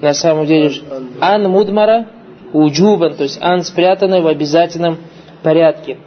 [0.00, 0.70] На самом деле,
[1.20, 2.06] ан мудмара
[2.52, 4.98] уджубан, то есть ан спрятанный в обязательном
[5.42, 5.98] порядке.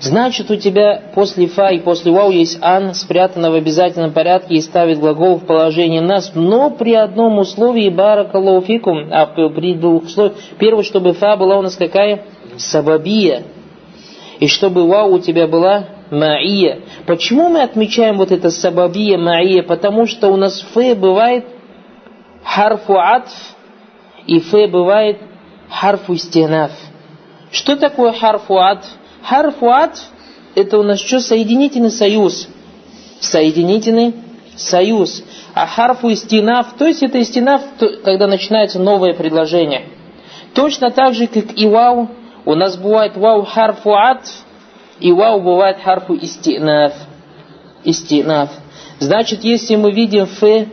[0.00, 4.60] Значит, у тебя после фа и после вау есть ан, спрятано в обязательном порядке и
[4.62, 10.84] ставит глагол в положение нас, но при одном условии баракаллаху а при двух условиях, первое,
[10.84, 12.24] чтобы фа была у нас какая?
[12.56, 13.42] Сабабия.
[14.38, 16.80] И чтобы вау у тебя была маия.
[17.06, 19.62] Почему мы отмечаем вот это сабабия, маия?
[19.62, 21.44] Потому что у нас фе бывает
[22.42, 23.32] харфу атф,
[24.26, 25.18] и фе бывает
[25.68, 26.72] харфу стенаф.
[27.52, 28.86] Что такое харфу атф?
[29.22, 29.98] Харфу атф–
[30.54, 31.20] это у нас что?
[31.20, 32.48] Соединительный союз.
[33.20, 34.14] Соединительный
[34.56, 35.22] союз.
[35.54, 37.62] А харфу истинаф, то есть это истинаф,
[38.04, 39.86] когда начинается новое предложение.
[40.54, 42.08] Точно так же, как и вау,
[42.44, 44.28] у нас бывает вау харфу атф,
[45.00, 46.92] И вау бывает харфу истинаф.
[47.84, 48.50] Истинаф.
[48.98, 50.68] Значит, если мы видим ф,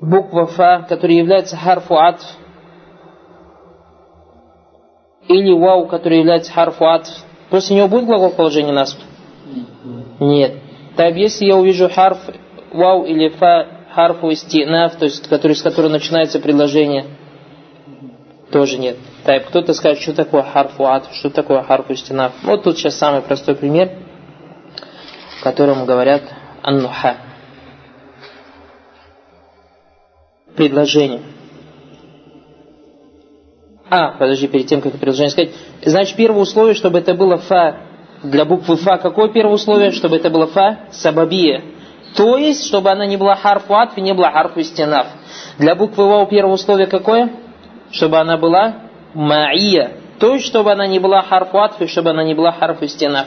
[0.00, 2.24] буква фа, которая является харфу атф,
[5.28, 7.08] или вау, который является харфу атф,
[7.50, 8.98] после него будет глагол положения насп?
[10.20, 10.54] Нет.
[10.96, 12.18] Так, если я увижу харф
[12.72, 17.04] вау или фа, харфу истинаф, то есть который, с которого начинается предложение,
[18.50, 18.96] тоже нет.
[19.24, 22.32] Так, кто-то скажет, что такое харфу атф, что такое харфу истинаф.
[22.42, 23.90] Вот тут сейчас самый простой пример–
[25.46, 26.22] которому говорят
[26.60, 27.18] аннуха.
[30.56, 31.22] Предложение.
[33.88, 35.50] А, подожди, перед тем, как предложение сказать.
[35.84, 37.76] Значит, первое условие, чтобы это было фа,
[38.22, 39.92] для буквы фа, какое первое условие?
[39.92, 41.62] Чтобы это было фа сабабия.
[42.16, 45.06] То есть, чтобы она не была харфу атфи, не была харфу истинаф.
[45.58, 47.30] Для буквы вау первое условие какое?
[47.90, 48.76] Чтобы она была
[49.14, 49.98] маия.
[50.18, 53.26] То есть, чтобы она не была харфу атфи, чтобы она не была харфу истинаф.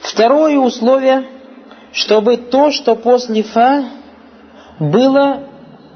[0.00, 1.28] Второе условие,
[1.92, 3.84] чтобы то, что после фа,
[4.80, 5.44] было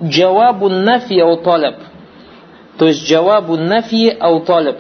[0.03, 1.77] джавабу нафи ауталаб.
[2.79, 4.77] То есть джавабу нафи ауталиб.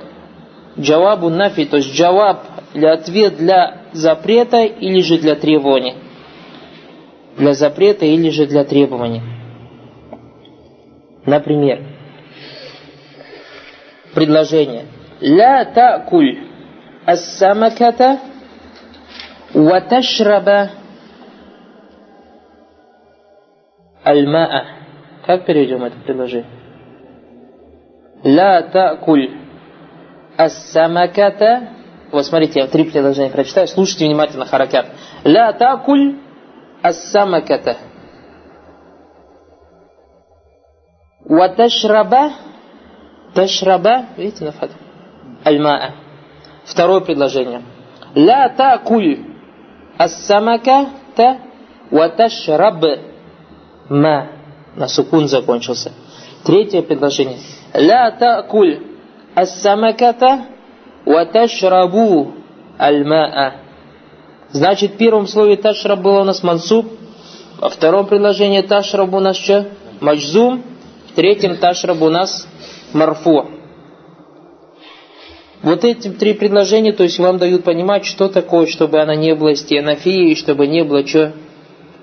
[0.78, 2.42] Джавабу нафи, то есть джаваб
[2.74, 5.94] или ответ для запрета или же для требования.
[7.38, 9.22] Для запрета или же для требования.
[11.24, 11.82] Например,
[14.14, 14.86] предложение.
[15.20, 16.38] Ля такуль
[17.06, 18.20] ас-самаката
[19.54, 19.80] ва.
[25.26, 26.65] Как перейдем это предложение?
[28.26, 29.38] Ла такуль
[30.36, 31.68] ассамаката
[32.10, 33.68] Вот смотрите, я три предложения прочитаю.
[33.68, 34.86] Слушайте внимательно харакят.
[35.24, 36.18] Ла такуль
[36.82, 37.76] ассамаката
[41.24, 42.32] Ваташраба
[43.32, 44.74] Ташраба Видите на фату?
[45.44, 45.94] Альмаа.
[46.64, 47.62] Второе предложение.
[48.16, 49.20] Ла такуль
[49.98, 51.38] Ас-самака та
[51.92, 52.82] ваташраб
[53.88, 54.28] ма.
[54.74, 55.92] На сукун закончился.
[56.44, 57.38] Третье предложение.
[57.76, 58.80] Ля та'куль
[59.34, 60.46] ас-самаката
[61.04, 62.32] ваташрабу
[62.78, 63.52] аль-ма'a.
[64.50, 66.86] Значит, в первом слове ташраб было у нас мансуб,
[67.58, 69.66] во втором предложении ташраб у нас что?
[70.00, 70.62] Маджзум,
[71.08, 72.48] в третьем ташраб у нас
[72.92, 73.50] марфу.
[75.62, 79.54] Вот эти три предложения, то есть вам дают понимать, что такое, чтобы она не была
[79.54, 81.32] стенафией, чтобы не было что?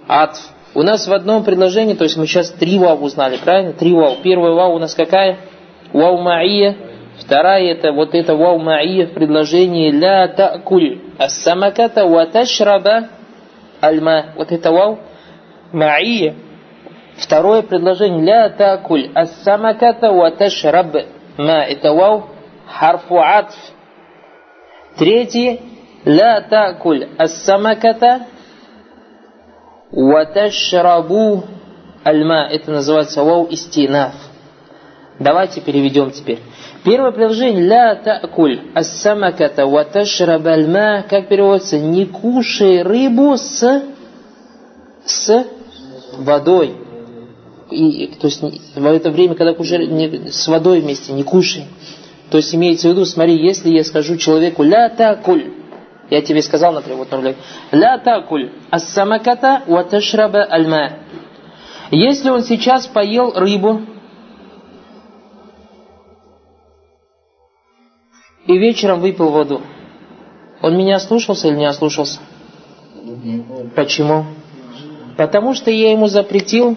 [0.08, 0.40] Атф.
[0.76, 3.74] У нас в одном предложении, то есть мы сейчас три вау узнали, правильно?
[3.74, 4.18] Три вау.
[4.24, 5.38] Первая вау у нас какая?
[5.94, 6.76] Ваумаия.
[7.20, 13.10] Вторая это вот это ваумаия в предложении ля такуль ассамаката ва ташраба
[13.80, 14.26] альма.
[14.36, 15.00] Вот это вау
[15.72, 16.36] маия.
[17.18, 20.96] Второе предложение ля такуль ассамаката ва ташраб
[21.38, 21.64] ма.
[21.64, 22.30] Это вау
[22.68, 23.56] харфу атф.
[24.98, 25.60] Третье
[26.06, 28.26] ля такуль ассамаката
[29.92, 31.44] ва ташрабу
[32.04, 32.48] альма.
[32.50, 34.33] Это называется вау истинаф.
[35.24, 36.40] Давайте переведем теперь.
[36.84, 43.84] Первое предложение ля та'куль ас-самаката ва ташраб альма как переводится не кушай рыбу с
[45.06, 45.46] с
[46.18, 46.76] водой.
[47.72, 51.64] И, то есть в это время, когда кушай не, с водой вместе, не кушай.
[52.30, 55.54] То есть имеется в виду, смотри, если я скажу человеку ля такуль,
[56.10, 57.36] я тебе сказал, например, вот, например,
[57.72, 60.92] ля такуль, ас-самаката ва ташраба альма.
[61.92, 63.82] Если он сейчас поел рыбу,
[68.46, 69.62] и вечером выпил воду,
[70.62, 72.20] он меня слушался или не ослушался?
[73.76, 74.26] Почему?
[75.18, 76.76] Потому что я ему запретил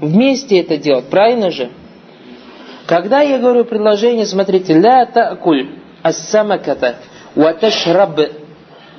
[0.00, 1.70] вместе это делать, правильно же?
[2.86, 6.96] Когда я говорю предложение, смотрите, ля та'куль ас-самаката
[7.34, 8.20] ва ташраб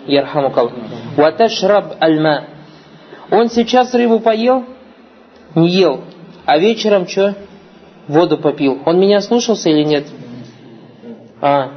[0.07, 0.71] ярхамукал
[1.15, 2.45] ва ташраб альма.
[3.31, 4.65] Он сейчас рыбу поел?
[5.53, 6.01] Не ел.
[6.45, 7.35] А вечером что?
[8.07, 8.81] Воду попил.
[8.85, 10.05] Он меня слушался или нет?
[11.41, 11.71] А.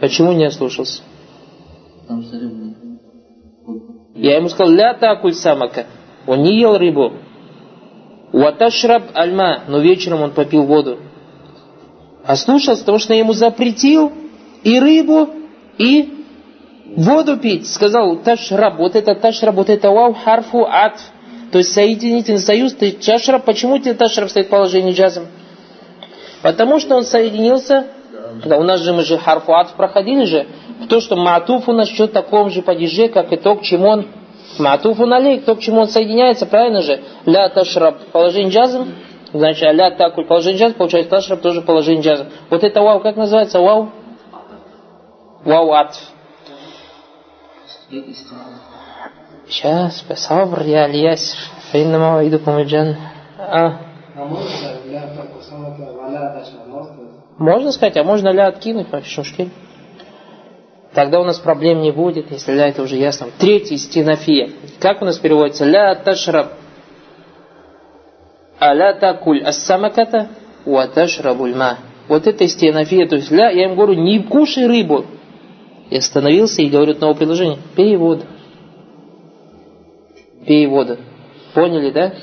[0.00, 1.02] Почему не слушался?
[4.14, 5.86] Я ему сказал, ля такуль самака.
[6.26, 7.12] Он не ел рыбу.
[8.32, 10.98] Ваташраб альма, но вечером он попил воду.
[12.24, 14.12] Ослушался, потому что я ему запретил
[14.62, 15.28] и рыбу,
[15.78, 16.26] и
[16.96, 17.68] воду пить.
[17.68, 21.00] Сказал ташраб, вот это ташраб, вот это вау харфу ат.
[21.52, 25.26] То есть соединительный союз, ты ташраб, почему тебе ташраб стоит в положении джазм?
[26.42, 27.86] Потому что он соединился,
[28.44, 30.46] да, у нас же мы же харфу ат проходили же,
[30.88, 34.06] то, что матуф у нас что таком же падеже, как и то, к чему он
[34.58, 37.02] Матуфу налейк, то, к чему он соединяется, правильно же?
[37.26, 38.94] Ля ташраб, положение джазм,
[39.32, 42.26] значит, ля такуль, положение джазм, получается ташраб тоже положение джазм.
[42.50, 43.90] Вот это вау, как называется вау?
[45.44, 45.98] Вау атф.
[49.48, 51.36] Сейчас, сабр, я алияср.
[51.70, 52.96] Фаиннама ваидукум джан.
[53.38, 53.78] А.
[56.66, 57.03] Можно
[57.72, 59.50] сказать, а можно ля откинуть, вообще шушки.
[60.92, 63.28] Тогда у нас проблем не будет, если ля это уже ясно.
[63.38, 64.50] Третий стенофия.
[64.78, 65.64] Как у нас переводится?
[65.64, 66.52] Ля ташраб.
[68.60, 70.28] Аля такуль ассамаката
[70.64, 71.78] ва ташрабуль ма.
[72.06, 75.04] Вот это стенофия, то есть ля, я им говорю, не кушай рыбу.
[75.90, 77.58] Я остановился и говорю новое предложение.
[77.74, 78.24] Пей воду.
[80.46, 80.98] Пей воду.
[81.54, 82.14] Поняли, да?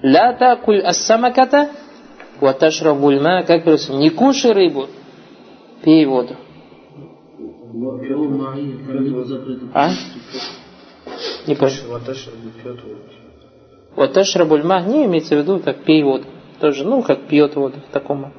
[0.00, 1.70] Ля такуль ассамаката
[2.42, 3.42] ва ташрабуль ма.
[3.44, 4.88] Как говорится, не кушай рыбу,
[5.82, 6.36] пей воду.
[9.74, 9.90] А?
[11.46, 12.00] Не понял.
[13.96, 16.24] Вот ашрабульма не имеется в виду, как пей воду.
[16.60, 18.32] Тоже, ну, как пьет воду в таком.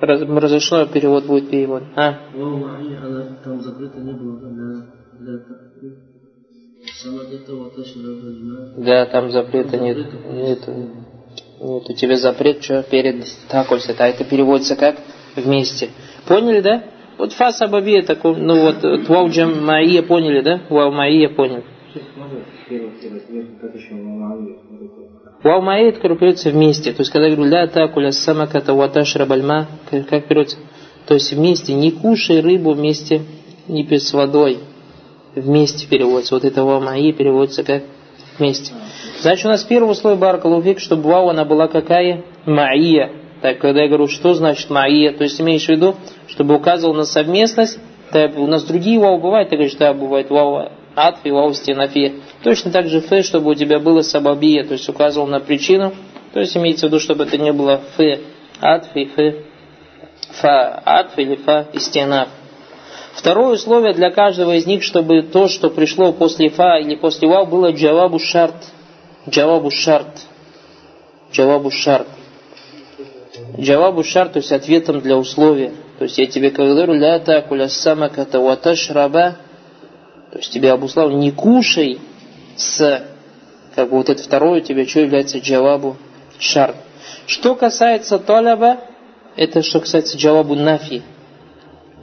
[0.00, 1.86] Раз, разрешено перевод будет пей воду.
[1.96, 2.18] А?
[3.44, 4.38] Там закрыто не было
[8.76, 9.98] да, там запрета нет.
[10.30, 10.68] Нет,
[11.60, 14.96] нет, у тебя запрет, что перед такольс, а это переводится как
[15.34, 15.90] вместе.
[16.26, 16.84] Поняли, да?
[17.18, 20.60] Вот фа сабабия такой, ну вот твау джам маия поняли, да?
[20.70, 21.64] Вау маия поняли.
[25.42, 26.92] Вау маия это переводится вместе.
[26.92, 30.58] То есть когда я говорю ля такуля самаката ваташ рабальма, как переводится?
[31.06, 33.22] То есть вместе, не кушай рыбу вместе,
[33.66, 34.58] не пей с водой.
[35.34, 36.34] Вместе переводится.
[36.34, 37.82] Вот это вау маия переводится как
[38.38, 38.72] вместе.
[39.20, 42.24] Значит, у нас первое условие баракалуфик, чтобы вау она была какая?
[42.46, 43.12] Маия.
[43.42, 45.94] Так, когда я говорю, что значит маия, то есть имеешь в виду,
[46.28, 47.78] чтобы указывал на совместность,
[48.10, 52.14] так, у нас другие вау бывают, ты говоришь, да, бывает вау атф и вау стенафия.
[52.42, 55.92] Точно так же фе, чтобы у тебя было сабабия, то есть указывал на причину,
[56.32, 58.20] то есть имеется в виду, чтобы это не было фе
[58.60, 59.44] атф и фе
[60.40, 62.28] фа атф или фа и стенаф.
[63.14, 67.46] Второе условие для каждого из них, чтобы то, что пришло после фа или после вау,
[67.46, 68.54] было джавабу шарт.
[69.28, 70.26] Джавабу шарт.
[71.32, 72.08] Джавабу шарт.
[73.58, 75.72] Джавабу шар, то есть ответом для условия.
[75.98, 79.36] То есть я тебе говорю, ля такуля самаката ваташ раба,
[80.30, 81.98] то есть тебе обуславлю, не кушай
[82.56, 83.04] с,
[83.74, 85.96] как бы вот это второе у тебя, что является джавабу
[86.38, 86.74] шар.
[87.26, 88.78] Что касается талаба,
[89.36, 91.02] это что касается джавабу нафи.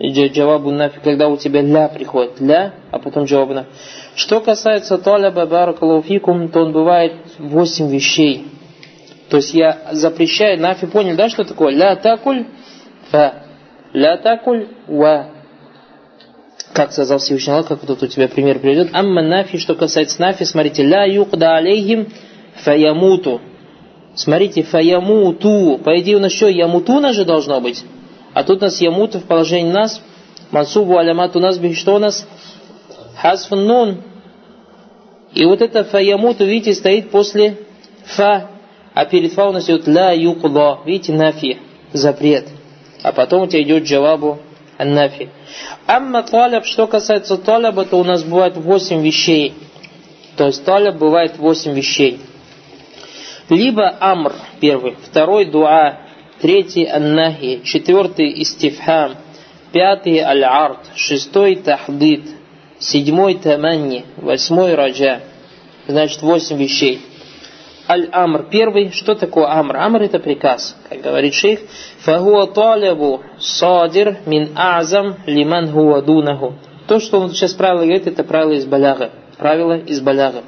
[0.01, 3.69] Джавабу нафи, когда у тебя ля приходит, ля, а потом джавабу нафи.
[4.15, 8.47] Что касается талаба баракалуфикум, то он бывает восемь вещей.
[9.29, 11.73] То есть я запрещаю, нафи понял, да, что такое?
[11.73, 12.45] Ля такуль
[13.09, 13.43] фа.
[13.93, 15.29] Ля такуль ва.
[16.73, 18.89] Как сказал Всевышний Аллах, как вот у тебя пример приведет.
[18.93, 22.09] Амма нафи, что касается нафи, смотрите, ля юкда алейхим
[22.63, 23.39] фаямуту.
[24.13, 25.79] Смотрите, фаямуту.
[25.83, 27.83] По идее у нас что, ямутуна же должно быть.
[28.36, 30.01] А тут у нас ямуту в положении нас.
[30.51, 32.27] Мансубу алямат у нас, что у нас?
[33.15, 34.01] Хасфун нун.
[35.33, 37.57] И вот это фаямуту, видите, стоит после
[38.05, 38.49] фа
[38.93, 41.59] а перед фа у нас идет ля юкла, видите, нафи,
[41.93, 42.47] запрет.
[43.03, 44.39] А потом у тебя идет джавабу
[44.79, 45.29] нафи.
[45.86, 49.53] Амма таляб, что касается талаба, то у нас бывает 8 вещей.
[50.36, 52.19] То есть таляб бывает 8 вещей.
[53.49, 56.05] Либо амр, первый, второй дуа,
[56.41, 59.15] третий аннахи, четвертый истифхам,
[59.71, 62.23] пятый аль-арт, шестой тахдид,
[62.79, 65.21] седьмой таманни, восьмой раджа.
[65.88, 67.01] Значит, 8 вещей.
[67.88, 68.47] Аль-Амр.
[68.49, 69.77] Первый, что такое Амр?
[69.77, 70.75] Амр это приказ.
[70.89, 71.59] Как говорит шейх,
[71.99, 76.55] фахуа талябу садир мин азам лиман хуа дунаху.
[76.88, 79.11] То, что он сейчас правило говорит, это правило из Баляга.
[79.38, 80.43] Правило из Баляга.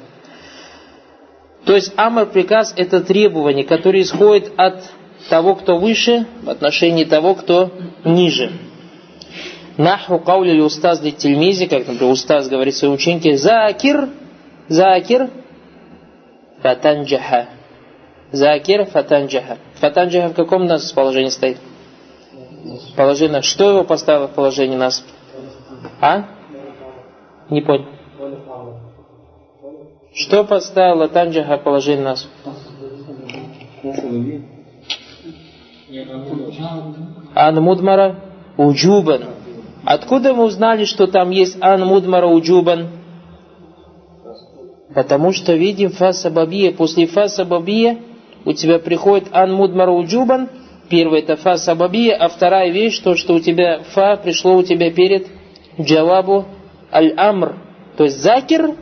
[1.64, 4.82] То есть Амр приказ это требование, которое исходит от
[5.28, 7.70] того, кто выше, в отношении того, кто
[8.04, 8.52] ниже.
[9.76, 14.08] Наху каули устаз для тельмизи, как, например, устаз говорит своей ученике, закир,
[14.68, 15.30] закир,
[16.62, 17.48] фатанджаха.
[18.32, 19.58] Закир фатанджаха.
[19.74, 21.58] Фатанджаха в каком у нас положении стоит?
[22.96, 23.42] Положение.
[23.42, 25.04] Что его поставило в положение нас?
[26.00, 26.24] А?
[27.50, 27.86] Не понял.
[30.14, 32.28] Что поставило Танджаха в положение нас?
[37.34, 38.16] Ан Мудмара
[38.56, 39.24] Уджубан.
[39.84, 42.88] Откуда мы узнали, что там есть Ан Мудмара Уджубан?
[44.94, 46.72] Потому что видим фа сабабия.
[46.72, 47.98] После фа сабабия
[48.44, 50.48] у тебя приходит ан мудмар уджубан.
[50.88, 54.90] Первое это фа сабабия, а вторая вещь, то, что у тебя фа пришло у тебя
[54.90, 55.26] перед
[55.78, 56.46] джавабу
[56.90, 57.56] аль-амр.
[57.96, 58.74] То есть закир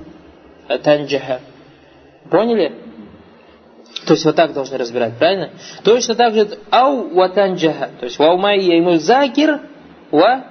[0.84, 1.40] танджаха.
[2.30, 2.72] Поняли?
[4.06, 5.50] То есть вот так должны разбирать, правильно?
[5.82, 7.90] Точно так же ау ватанджаха.
[7.98, 9.60] То есть вау май ему закир
[10.10, 10.44] ва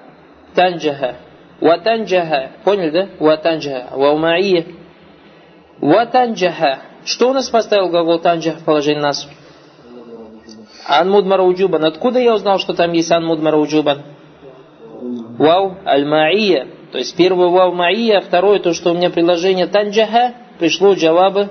[0.53, 1.15] танджаха.
[1.61, 2.51] Ватанджаха.
[2.63, 3.09] Поняли, да?
[3.19, 3.95] Ватанджаха.
[3.95, 4.65] Ваумаия.
[5.79, 6.79] Ватанджаха.
[7.05, 9.27] Что у нас поставил глагол танджаха в положении нас?
[10.87, 11.85] Анмудмара уджубан.
[11.85, 14.03] Откуда я узнал, что там есть анмудмара уджубан?
[15.37, 16.67] Вау аль-маия.
[16.91, 21.49] То есть первый вау маия, второе то, что у меня приложение танджаха, пришло джавабы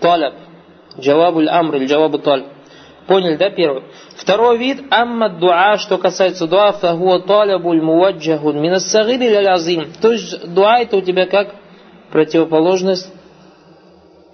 [0.00, 0.34] талаб.
[1.00, 2.46] Джавабуль амр или джавабу талаб.
[3.06, 3.84] Поняли, да, первый?
[4.16, 9.92] Второй вид, амма дуа, что касается дуа, фахуа талабуль муаджахун минас сагир или азим.
[10.00, 11.54] То есть дуа это у тебя как
[12.10, 13.10] противоположность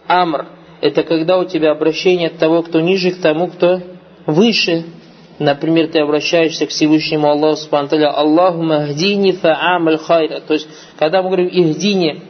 [0.08, 0.48] амр.
[0.80, 3.80] Это когда у тебя обращение от того, кто ниже, к тому, кто
[4.26, 4.84] выше.
[5.38, 10.40] Например, ты обращаешься к Всевышнему Аллаху Субтитры Аллаху махдини фа'амаль хайра.
[10.40, 12.22] То есть, когда мы говорим ихдини,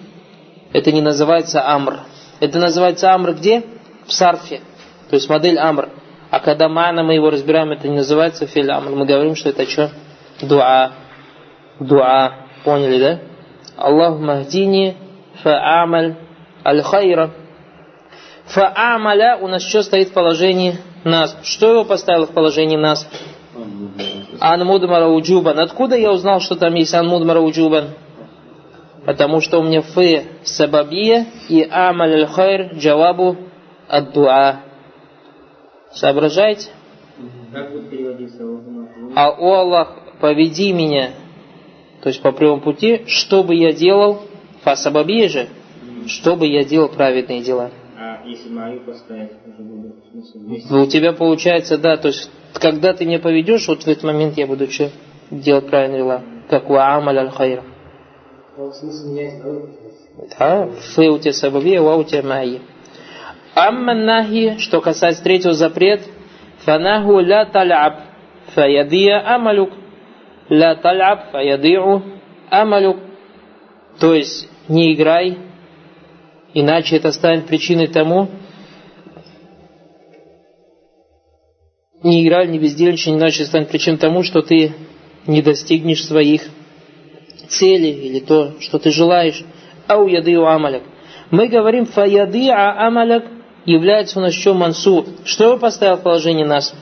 [0.73, 2.01] это не называется амр.
[2.41, 3.63] Это называется амр где?
[4.07, 4.61] В сарфе.
[5.11, 5.89] То есть модель амр.
[6.31, 8.91] А когда мана мы его разбираем, это не называется филь амр.
[8.91, 9.91] Мы говорим, что это что?
[10.43, 10.93] Дуа.
[11.79, 12.47] Дуа.
[12.65, 13.19] Поняли, да?
[13.77, 14.97] Аллаху махдини
[15.43, 16.17] фа'амаль
[16.65, 17.31] аль хайра.
[18.47, 21.37] Фа'амаля у нас что стоит в положении нас.
[21.43, 23.09] Что его поставило в положение нас?
[24.41, 25.59] Анмудмара уджубан.
[25.59, 27.91] Откуда я узнал, что там есть анмудмара уджубан?
[29.07, 33.37] Потому что у меня фы сабабия и амаль аль хайр джавабу
[33.89, 34.61] ад дуа.
[35.93, 36.71] Соображаете?
[39.15, 41.11] А о Аллах, поведи меня,
[42.03, 44.23] то есть по прямому пути, что бы я делал,
[44.63, 45.49] фа сабабия же,
[46.07, 47.71] что бы я делал праведные дела.
[47.97, 50.69] А если мою поставить, уже будет смысл вместе.
[50.69, 54.37] Ну, У тебя получается, да, то есть, когда ты меня поведешь, вот в этот момент
[54.37, 54.91] я буду что?
[55.31, 56.23] Делать правильные дела.
[56.51, 57.63] Как у амаль аль хайр.
[58.57, 59.69] Меняется,
[60.39, 62.61] Да, фы у тебя сабабия, ва у тебя майя.
[63.55, 66.03] Амма нахи, что касается третьего запрет,
[66.65, 68.01] фанаху ля таляб,
[68.55, 69.71] фаядия амалюк.
[70.49, 72.03] Ля таляб, фаядиу
[72.51, 72.99] амалюк.
[74.01, 75.39] То есть, не играй,
[76.53, 78.29] иначе это станет причиной тому,
[82.03, 84.75] не играй, не бездельничай, иначе это станет причиной тому, что ты
[85.27, 86.43] не достигнешь своих
[87.49, 89.45] целей или то, что ты желаешь.
[89.87, 90.83] Ау яды амаляк.
[91.31, 93.25] Мы говорим фаяды а амаляк
[93.67, 95.07] является у нас что мансу.
[95.25, 96.75] Что я поставил в положение нас?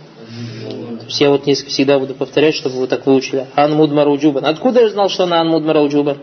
[1.09, 3.47] Я вот несколько всегда буду повторять, чтобы вы так выучили.
[3.55, 4.47] Анмуд Маруджубан.
[4.47, 6.18] Откуда я знал, что она Анмуд Маруджубан?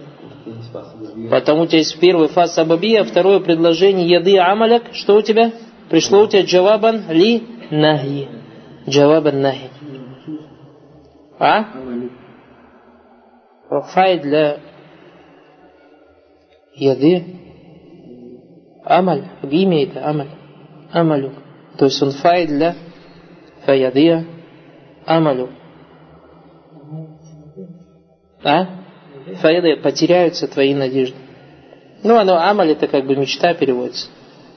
[1.30, 4.94] Потому у тебя есть первый фаз сабабия, второе предложение яды амаляк.
[4.94, 5.52] Что у тебя?
[5.90, 8.28] Пришло у тебя джавабан ли нахи.
[8.88, 9.70] Джавабан нахи.
[11.40, 11.66] А?
[13.94, 14.58] Фай для
[16.74, 17.26] яды
[18.84, 19.26] амаль.
[19.42, 20.39] В имя это амаль.
[20.92, 21.34] Амалю.
[21.78, 22.76] То есть он фай для
[23.66, 24.26] фаядия
[25.06, 25.50] амалю.
[28.44, 28.68] А?
[29.42, 31.18] Фаядия, потеряются твои надежды.
[32.04, 34.08] Ну, оно амаль это как бы мечта переводится.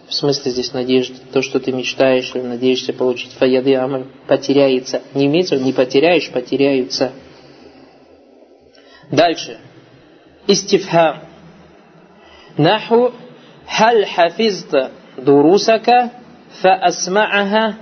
[0.08, 1.16] В смысле здесь надежда.
[1.32, 5.02] То, что ты мечтаешь или надеешься получить фаяды амаль, потеряется.
[5.14, 7.12] Не имеется, не потеряешь, потеряются.
[9.10, 9.58] Дальше.
[10.46, 11.24] Истифхам.
[12.56, 13.12] Наху
[13.66, 16.12] хал хафизта дурусака
[16.60, 17.74] фаасма'аха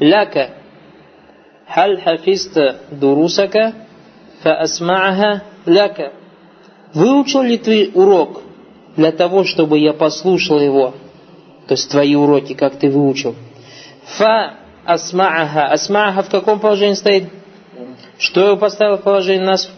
[0.00, 0.50] лака.
[1.66, 3.72] Хал хафизта дурусака
[4.42, 6.12] фаасма'аха лака.
[6.94, 8.42] Выучил ли ты урок
[8.96, 10.94] для того, чтобы я послушал его?
[11.66, 13.34] То есть твои уроки, как ты выучил.
[14.16, 14.54] Фа
[14.86, 15.72] асма'аха.
[15.72, 17.24] Асма'аха в каком положении стоит?
[18.18, 19.70] Что я поставил в положение нас?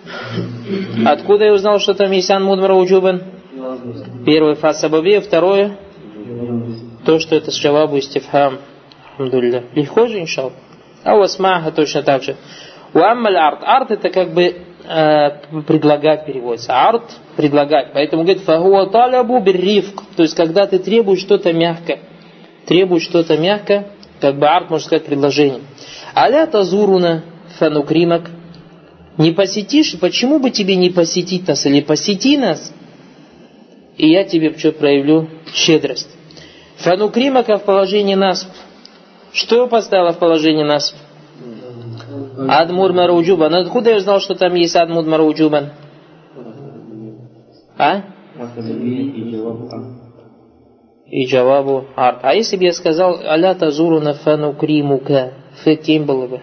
[1.04, 3.22] Откуда я узнал, что там есть Анмудмара Уджубан?
[4.24, 5.76] Первый фас сабабия, второе
[7.04, 8.58] то, что это шавабу и стифхам.
[9.20, 9.64] Алхамдулилля.
[9.74, 10.52] Легко же, иншалл.
[11.04, 12.36] А у асмаха точно так же.
[12.94, 13.60] У аммаль арт.
[13.62, 14.56] Арт это как бы
[14.88, 16.72] э, предлагать переводится.
[16.72, 17.04] Арт
[17.36, 17.92] предлагать.
[17.92, 20.02] Поэтому говорит, фахуа талябу биррифк.
[20.16, 21.98] То есть, когда ты требуешь что-то мягко.
[22.66, 23.86] Требуешь что-то мягко,
[24.20, 25.60] как бы арт, можно сказать, предложение.
[26.14, 27.24] Аля тазуруна
[27.58, 28.30] фанукримак.
[29.16, 31.66] Не посетишь, почему бы тебе не посетить нас?
[31.66, 32.72] Или посети нас,
[33.96, 36.08] и я тебе что проявлю щедрость.
[36.82, 38.48] Фанукримака в положении нас.
[39.32, 40.94] Что поставила в положение нас?
[42.48, 43.54] Адмур Маруджубан.
[43.54, 45.70] Откуда я узнал, что там есть Адмур Маруджубан?
[47.78, 48.02] А?
[51.06, 52.20] И джавабу арт.
[52.22, 55.32] А если бы я сказал Аля тазуру на фанукримука,
[55.64, 56.40] фе кем было бы?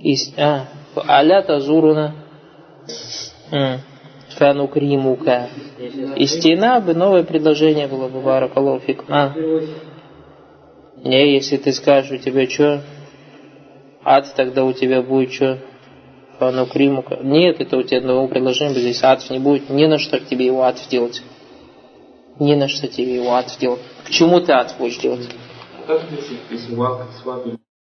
[0.00, 0.68] Из, а,
[1.08, 2.14] Аля тазуруна
[3.50, 3.91] фанукримука.
[6.16, 9.04] И стена бы новое предложение было бы баракалуфик.
[9.08, 9.32] А.
[11.04, 12.82] Не, если ты скажешь, у тебя что?
[14.04, 15.58] Ад, тогда у тебя будет что?
[16.42, 17.18] акафа нукримука.
[17.22, 19.70] Нет, это у тебя новое предложение, здесь атф не будет.
[19.70, 21.22] Не на что тебе его атф делать.
[22.38, 23.80] Не на что тебе его атф делать.
[24.04, 25.28] К чему ты атф будешь делать?